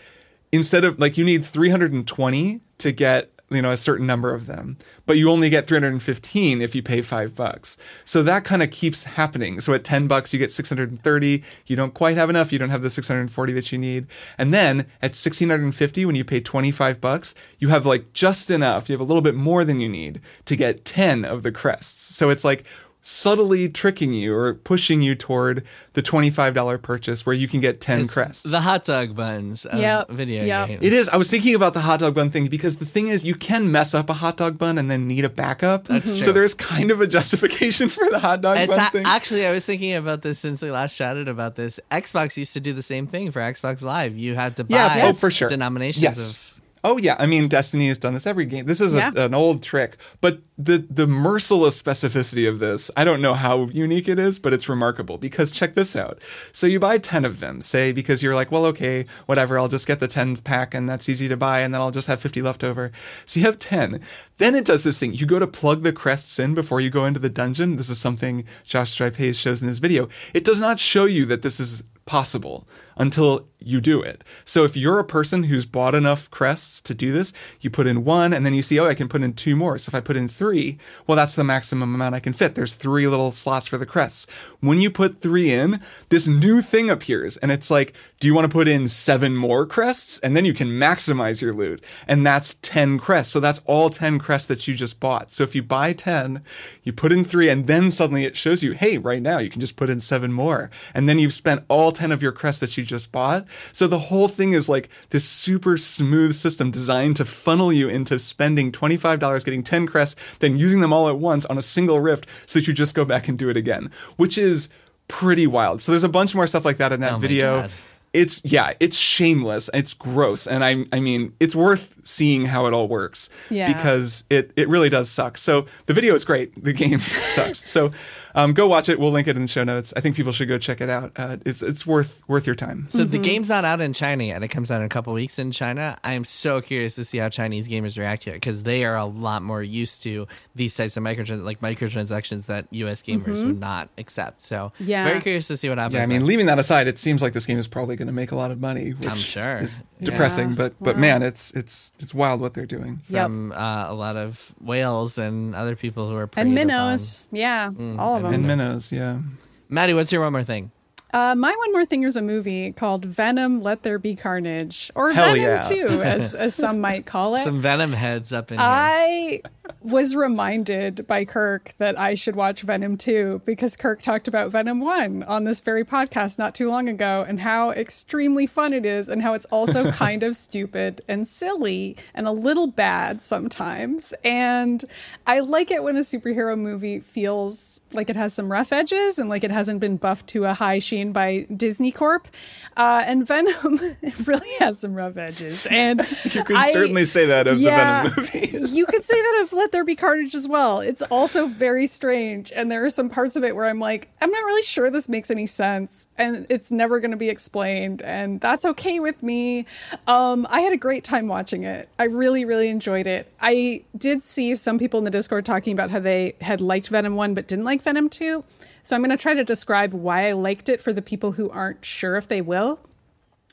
[0.57, 4.76] instead of like you need 320 to get you know a certain number of them
[5.07, 7.76] but you only get 315 if you pay five bucks.
[8.04, 9.61] So that kind of keeps happening.
[9.61, 12.52] So at 10 bucks you get 630 you don't quite have enough.
[12.52, 14.09] You don't have the 640 that you need.
[14.36, 18.88] And then at 1650 when you pay 25 bucks you have like just enough.
[18.88, 22.16] You have a little bit more than you need to get 10 of the crests.
[22.16, 22.64] So it's like
[23.09, 28.00] subtly tricking you or pushing you toward the $25 purchase where you can get 10
[28.00, 30.66] It's crests The hot dog buns of Yep, video yep.
[30.68, 30.82] games.
[30.82, 31.09] it is.
[31.11, 33.70] I was thinking about the hot dog bun thing because the thing is, you can
[33.70, 35.84] mess up a hot dog bun and then need a backup.
[35.84, 36.32] That's So true.
[36.32, 39.07] there's kind of a justification for the hot dog It's bun a- thing.
[39.07, 41.78] actually, I was thinking about this since we last chatted about this.
[41.92, 44.16] Xbox used to do the same thing for Xbox Live.
[44.16, 45.48] You had to buy Yeah, oh, for sure.
[45.48, 46.34] denominations Yes.
[46.34, 46.55] of.
[46.89, 48.66] Oh yeah, I mean Destiny has done this every game.
[48.66, 49.11] This is a, Yeah.
[49.16, 54.09] an old trick, but the the merciless specificity of this, I don't know how unique
[54.09, 56.22] it is, but it's remarkable because check this out.
[56.53, 59.89] So you buy 10 of them, say because you're like, well okay, whatever, I'll just
[59.89, 62.41] get the 10 pack and that's easy to buy and then I'll just have 50
[62.41, 62.93] left over.
[63.24, 64.01] So you have 10.
[64.39, 65.12] Then it does this thing.
[65.12, 67.74] You go to plug the crests in before you go into the dungeon.
[67.76, 70.09] This is something Josh Strife Hayes shows in his video.
[70.32, 74.22] It does not show you that this is possible until you do it.
[74.44, 78.05] So if you're a person who's bought enough crests to do this, you put in
[78.05, 79.76] one and then you see, oh, I can put in two more.
[79.76, 82.55] So if I put in three, well, that's the maximum amount I can fit.
[82.55, 84.26] There's three little slots for the crests.
[84.61, 85.80] When you put three in,
[86.11, 89.66] this new thing appears and it's like, do you want to put in seven more
[89.66, 90.20] crests?
[90.20, 91.82] And then you can maximize your loot.
[92.07, 93.32] And that's 10 crests.
[93.32, 95.32] So that's all 10 crests that you just bought.
[95.32, 96.42] So if you buy 10,
[96.84, 99.61] you put in three and then suddenly it shows you, hey, right now you can
[99.61, 100.70] just put in seven more.
[100.94, 103.47] And then you've spent all 10 of your crests that you just bought.
[103.72, 108.18] So the whole thing is like this super smooth system designed to funnel you into
[108.18, 112.26] spending $25, getting 10 crests, then using them all at once on a single rift
[112.47, 114.68] so that you just go back and do it again, which is
[115.09, 115.82] pretty wild.
[115.82, 117.62] So there's a bunch more stuff like that in that Oh video.
[117.62, 117.70] God.
[118.17, 119.69] It's yeah, it's shameless.
[119.75, 123.67] It's gross, and I I mean, it's worth seeing how it all works Yeah.
[123.73, 125.37] because it it really does suck.
[125.39, 126.62] So the video is great.
[126.64, 126.99] The game
[127.35, 127.69] sucks.
[127.69, 127.91] So
[128.35, 128.99] um, go watch it.
[129.01, 129.93] We'll link it in the show notes.
[129.97, 131.12] I think people should go check it out.
[131.17, 132.87] Uh, it's it's worth worth your time.
[132.91, 133.11] So Mm-hmm.
[133.12, 134.43] the game's not out in China yet.
[134.43, 135.99] It comes out in a couple weeks in China.
[136.05, 138.97] I am so curious to see how Chinese gamers react to it because they are
[138.97, 143.03] a lot more used to these types of microtrans like microtransactions that U.S.
[143.03, 144.43] gamers would not accept.
[144.43, 144.85] So Mm-hmm.
[144.91, 145.05] Yeah.
[145.05, 145.97] very curious to see what happens.
[145.97, 146.29] Yeah, I mean, there.
[146.29, 148.50] leaving that aside, it seems like this game is probably going to make a lot
[148.50, 148.90] of money.
[148.92, 149.59] Which I'm sure.
[149.59, 150.07] is Yeah.
[150.07, 151.00] depressing, but but Wow.
[151.00, 153.00] man, it's it's it's wild what they're doing.
[153.09, 153.24] Yep.
[153.26, 156.48] from uh, a lot of whales and other people who are playing.
[156.48, 157.28] And preyed minnows.
[157.32, 157.70] Yeah.
[157.98, 158.34] all of them.
[158.34, 159.11] And minnows, yeah.
[159.12, 159.38] upon.
[159.68, 160.70] Maddy, what's your one more thing?
[161.14, 165.12] Uh, my one more thing is a movie called Venom: Let There Be Carnage, or
[165.12, 165.61] Hell Venom yeah.
[165.62, 167.44] Two, as as some might call it.
[167.44, 168.66] Some Venom heads up in here.
[168.66, 169.40] I
[169.81, 174.81] was reminded by Kirk that I should watch Venom 2 because Kirk talked about Venom
[174.81, 179.09] 1 on this very podcast not too long ago and how extremely fun it is
[179.09, 184.12] and how it's also kind of stupid and silly and a little bad sometimes.
[184.25, 184.85] And
[185.27, 189.29] I like it when a superhero movie feels like it has some rough edges and
[189.29, 192.29] like it hasn't been buffed to a high sheen by Disney Corp.
[192.77, 193.79] Uh, and Venom
[194.27, 195.67] really has some rough edges.
[195.71, 196.01] And
[196.35, 198.73] You can I- certainly say that of yeah, the Venom movies.
[198.75, 200.80] you could say that of Let There Be Carnage as well.
[200.80, 204.30] It's also very strange, and there are some parts of it where I'm like, I'm
[204.30, 208.38] not really sure this makes any sense, and it's never going to be explained, and
[208.38, 209.64] that's okay with me.
[210.07, 211.88] Um, I had a great time watching it.
[211.98, 213.32] I really, really enjoyed it.
[213.40, 217.16] I did see some people in the Discord talking about how they had liked Venom
[217.16, 218.44] one but didn't like Venom two.
[218.82, 221.48] So I'm going to try to describe why I liked it for the people who
[221.48, 222.78] aren't sure if they will.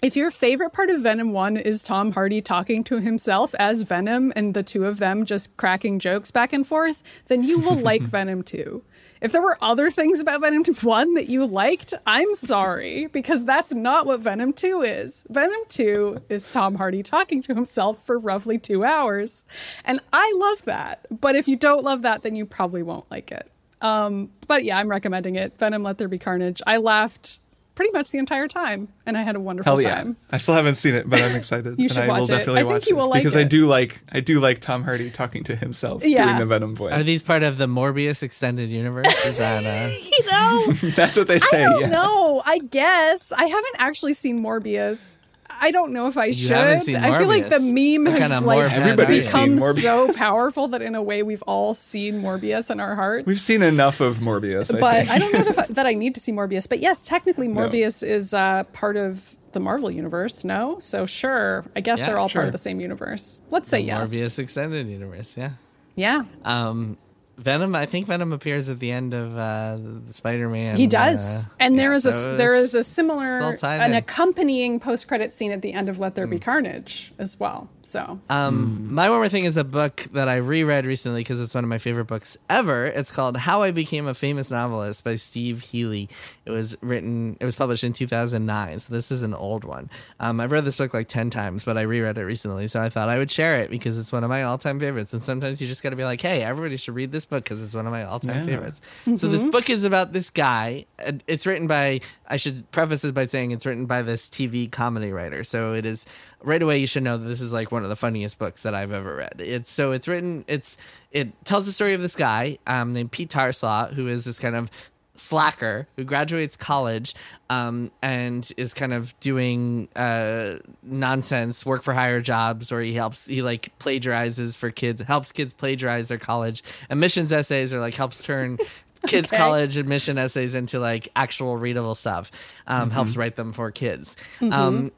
[0.04, 4.34] If your favorite part of Venom 1 is Tom Hardy talking to himself as Venom
[4.36, 8.02] and the two of them just cracking jokes back and forth, then you will like
[8.02, 8.84] Venom 2.
[9.22, 13.72] If there were other things about Venom 1 that you liked, I'm sorry, because that's
[13.72, 15.26] not what Venom 2 is.
[15.30, 19.46] Venom 2 is Tom Hardy talking to himself for roughly two hours.
[19.86, 21.06] And I love that.
[21.10, 23.50] But if you don't love that, then you probably won't like it.
[23.80, 25.58] Um, but yeah, I'm recommending it.
[25.58, 26.62] Venom Let There Be Carnage.
[26.68, 27.40] I laughed
[27.76, 29.96] pretty much the entire time, and I had a wonderful Hell yeah!
[29.96, 30.18] time.
[30.32, 31.78] I still haven't seen it, but I'm excited.
[31.80, 32.38] You and should I watch will it.
[32.38, 34.60] definitely I think watch you it will like because I do like I do like
[34.62, 36.26] Tom Hardy talking to himself Yeah.
[36.26, 36.94] doing the Venom voice.
[36.94, 39.14] Are these part of the Morbius extended universe?
[39.26, 41.64] Is that uh, You know, That's what they say.
[41.66, 41.90] I don't yeah.
[41.90, 42.42] know.
[42.46, 45.18] I guess I haven't actually seen Morbius.
[45.64, 46.52] I don't know if I should.
[46.52, 49.46] haven't seen I feel like the meme What has kind of like Morbid Everybody's are
[49.48, 49.58] you?
[49.58, 53.26] seen become so powerful that in a way we've all seen Morbius in our hearts.
[53.26, 54.76] We've seen enough of Morbius.
[54.76, 55.10] I but think.
[55.12, 56.68] I don't know if, that I need to see Morbius.
[56.68, 60.44] But yes, technically Morbius is uh, part of the Marvel universe.
[60.44, 61.64] No, so sure.
[61.76, 63.42] I guess Yeah, they're all part of the same universe.
[63.50, 64.12] Let's say yes.
[64.12, 65.38] Morbius extended universe?
[65.38, 65.52] Yeah.
[65.96, 66.98] Yeah, Um,
[67.38, 67.76] Venom.
[67.76, 69.78] I think Venom appears at the end of uh,
[70.08, 70.78] the Spider-Man.
[70.78, 71.48] he does.
[71.48, 73.94] uh, and there yeah, is a so there it's- is a similar an in.
[73.96, 76.16] accompanying post credit scene at the end of Let.
[76.16, 77.70] There Be Carnage as well.
[77.82, 81.54] So Um, my one more thing is a book that I reread recently because it's
[81.56, 82.86] one of my favorite books ever.
[82.86, 86.08] It's called How I Became a Famous Novelist by Steve Hely.
[86.46, 89.90] It was written, it was published in 2009, so this is an old one.
[90.20, 92.90] Um, I've read this book like 10 times, but I reread it recently, so I
[92.90, 95.14] thought I would share it because it's one of my all time favorites.
[95.14, 97.62] And sometimes you just got to be like, hey, everybody should read this book because
[97.64, 98.46] it's one of my all time Yeah.
[98.46, 98.82] favorites.
[99.18, 100.86] So this book is about this guy.
[101.28, 105.12] It's written by, I should preface this by saying it's written by this TV comedy
[105.12, 105.44] writer.
[105.44, 106.06] So it is
[106.42, 108.76] right away you should know that this is like one of the funniest books that
[108.76, 109.36] I've ever read.
[109.40, 110.78] It's so it's written it's
[111.12, 114.56] it tells the story of this guy um, named Pete Tarslot who is this kind
[114.56, 114.70] of
[115.16, 117.14] slacker who graduates college
[117.50, 123.28] um, and is kind of doing uh, nonsense work for hire jobs or he helps
[123.28, 128.24] he like plagiarizes for kids helps kids plagiarize their college admissions essays or like helps
[128.24, 128.58] turn
[129.08, 129.38] kids Okay.
[129.38, 132.32] college admission essays into like actual readable stuff
[132.68, 134.16] um, helps write them for kids.
[134.42, 134.92] Um,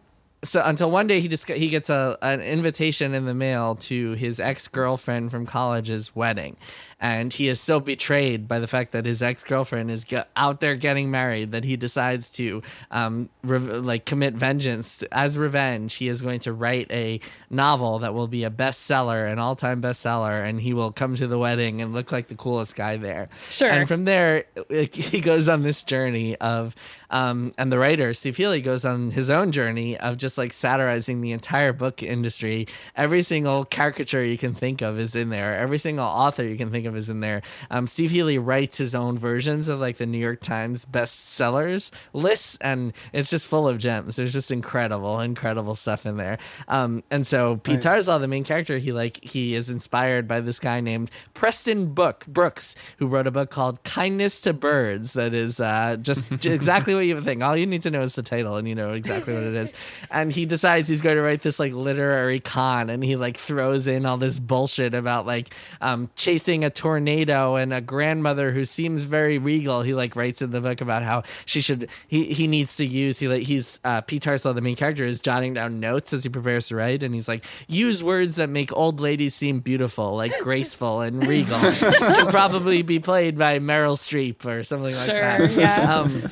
[0.43, 4.11] so until one day he just he gets a an invitation in the mail to
[4.11, 6.55] his ex girlfriend from college's wedding,
[6.99, 10.75] and he is so betrayed by the fact that his ex girlfriend is out there
[10.75, 15.95] getting married that he decides to um re- like commit vengeance as revenge.
[15.95, 17.19] He is going to write a
[17.49, 21.27] novel that will be a bestseller, an all time bestseller, and he will come to
[21.27, 23.29] the wedding and look like the coolest guy there.
[23.49, 23.69] Sure.
[23.69, 26.75] And from there, it- he goes on this journey of,
[27.09, 31.21] um, and the writer Steve Hely goes on his own journey of just like satirizing
[31.21, 32.67] the entire book industry.
[32.95, 35.55] Every single caricature you can think of is in there.
[35.57, 37.41] Every single author you can think of is in there.
[37.69, 42.57] Um, Steve Hely writes his own versions of like the New York Times bestsellers lists,
[42.61, 44.15] and it's just full of gems.
[44.15, 46.37] There's just incredible, incredible stuff in there.
[46.67, 48.07] Um, and so Pete Nice.
[48.07, 52.25] Tarslaw, the main character, he like he is inspired by this guy named Preston Book
[52.27, 55.13] Brooks, who wrote a book called Kindness to Birds.
[55.13, 57.43] That is uh, just exactly what you would think.
[57.43, 59.73] All you need to know is the title, and you know exactly what it is.
[60.11, 63.87] And he decides he's going to write this like literary con, and he like throws
[63.87, 69.03] in all this bullshit about like um, chasing a tornado and a grandmother who seems
[69.03, 69.81] very regal.
[69.81, 73.17] He like writes in the book about how she should he he needs to use
[73.17, 76.29] he like he's uh, Pete Tarslaw, the main character, is jotting down notes as he
[76.29, 80.31] prepares to write, and he's like use words that make old ladies seem beautiful, like
[80.43, 81.57] graceful and regal.
[81.71, 85.51] Should probably be played by Meryl Streep or something like Sure, that.
[85.57, 85.95] yeah.
[85.95, 86.23] Um,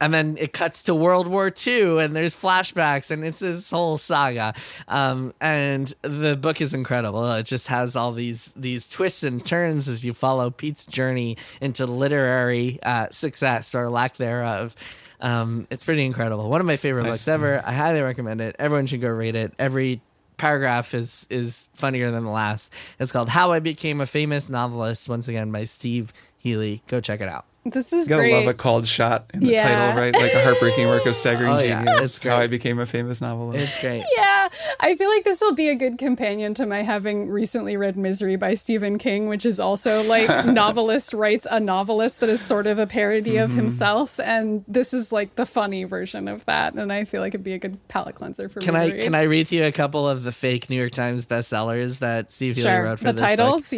[0.00, 3.96] and then it cuts to World War II, and there's flashbacks, and it's this whole
[3.96, 4.52] saga.
[4.88, 7.30] Um, and the book is incredible.
[7.32, 11.86] It just has all these these twists and turns as you follow Pete's journey into
[11.86, 14.74] literary uh, success or lack thereof.
[15.20, 16.50] Um, it's pretty incredible.
[16.50, 17.12] One of my favorite Nice.
[17.12, 17.62] books ever.
[17.64, 18.54] I highly recommend it.
[18.58, 19.54] Everyone should go read it.
[19.58, 20.02] Every
[20.36, 22.70] paragraph is is funnier than the last.
[23.00, 25.08] It's called How I Became a Famous Novelist.
[25.08, 26.82] Once again by Steve Hely.
[26.86, 27.46] Go check it out.
[27.72, 28.32] This is You gotta great.
[28.34, 29.68] love a called shot in the Yeah.
[29.88, 30.14] title, right?
[30.14, 31.84] Like a heartbreaking work of staggering Oh, yeah.
[31.84, 32.00] genius.
[32.04, 32.30] It's great.
[32.32, 33.58] How I became a famous novelist.
[33.62, 34.04] It's great.
[34.16, 34.48] Yeah,
[34.80, 38.36] I feel like this will be a good companion to my having recently read Misery
[38.36, 42.78] by Stephen King, which is also like novelist writes a novelist that is sort of
[42.78, 43.58] a parody of Mm-hmm.
[43.58, 47.44] himself, and this is like the funny version of that, and I feel like it'd
[47.44, 48.80] be a good palate cleanser for Can me.
[48.80, 49.02] I to read.
[49.02, 52.32] can I read to you a couple of the fake New York Times bestsellers that
[52.32, 53.28] Steve Hely Sure, wrote for the this book?
[53.28, 53.72] titles,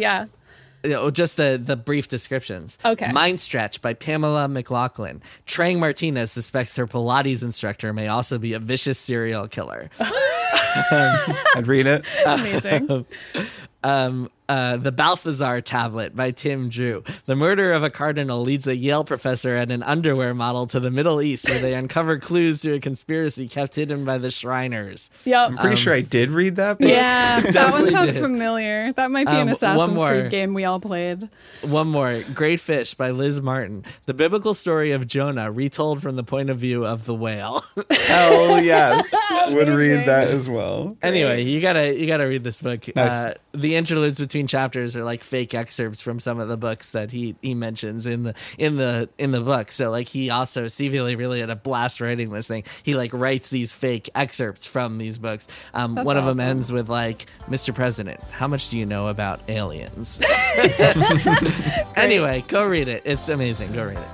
[0.83, 0.97] yeah.
[0.97, 2.77] Oh, just the the brief descriptions.
[2.83, 3.11] Okay.
[3.11, 5.21] Mind Stretch by Pamela McLaughlin.
[5.45, 9.89] Trang Martinez suspects her Pilates instructor may also be a vicious serial killer.
[9.99, 12.05] I'd read it.
[12.25, 12.89] Amazing.
[12.91, 13.05] um,
[13.83, 17.03] uh, the Balthazar tablet by Tim Drew.
[17.27, 20.89] The murder of a cardinal leads a Yale professor and an underwear model to the
[20.89, 25.11] Middle East, where they uncover clues to a conspiracy kept hidden by the Shriners.
[25.23, 25.49] yep.
[25.49, 26.79] I'm pretty sure I did read that.
[26.79, 28.21] But Yeah, that one sounds did.
[28.21, 28.91] familiar.
[28.93, 30.09] That might be Um, an one Assassin's more.
[30.09, 31.29] Creed game we all played.
[31.61, 33.85] One more, Great Fish by Liz Martin.
[34.07, 37.63] The biblical story of Jonah retold from the point of view of the whale.
[37.91, 39.13] Hell yes.
[39.49, 40.97] Would read that as well.
[41.03, 42.85] anyway, you gotta you gotta read this book.
[42.95, 43.11] Nice.
[43.11, 47.11] Uh, the interludes between chapters are like fake excerpts from some of the books that
[47.11, 49.71] he he mentions in the in the in the book.
[49.71, 52.63] So like he also Steve Hely really had a blast writing this thing.
[52.83, 55.47] He like writes these fake excerpts from these books.
[55.73, 57.73] Um, That's one of them ends with like, "Mr.
[57.73, 60.21] President, how much do you know about aliens?"
[61.95, 63.03] anyway, go read it.
[63.05, 63.73] It's amazing.
[63.73, 64.07] Go read it.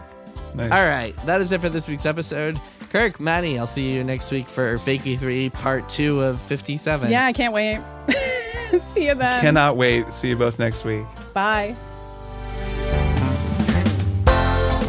[0.55, 0.71] Nice.
[0.71, 2.59] All right, that is it for this week's episode.
[2.89, 7.11] Kirk, Maddy, I'll see you next week for Fakey 3, part 2 of 57.
[7.11, 7.81] Yeah, I can't wait.
[8.79, 9.41] See you then.
[9.41, 10.13] Cannot wait.
[10.13, 11.05] See you both next week.
[11.33, 11.75] Bye.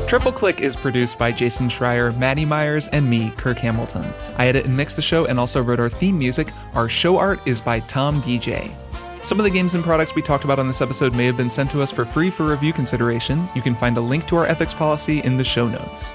[0.07, 4.05] Triple Click is produced by Jason Schreier, Maddy Myers, and me, Kirk Hamilton.
[4.39, 6.49] I edit and mix the show and also wrote our theme music.
[6.75, 8.73] Our show art is by Tom DJ.
[9.25, 11.51] Some of the games and products we talked about on this episode may have been
[11.51, 13.49] sent to us for free for review consideration.
[13.57, 16.15] You can find a link to our ethics policy in the show notes.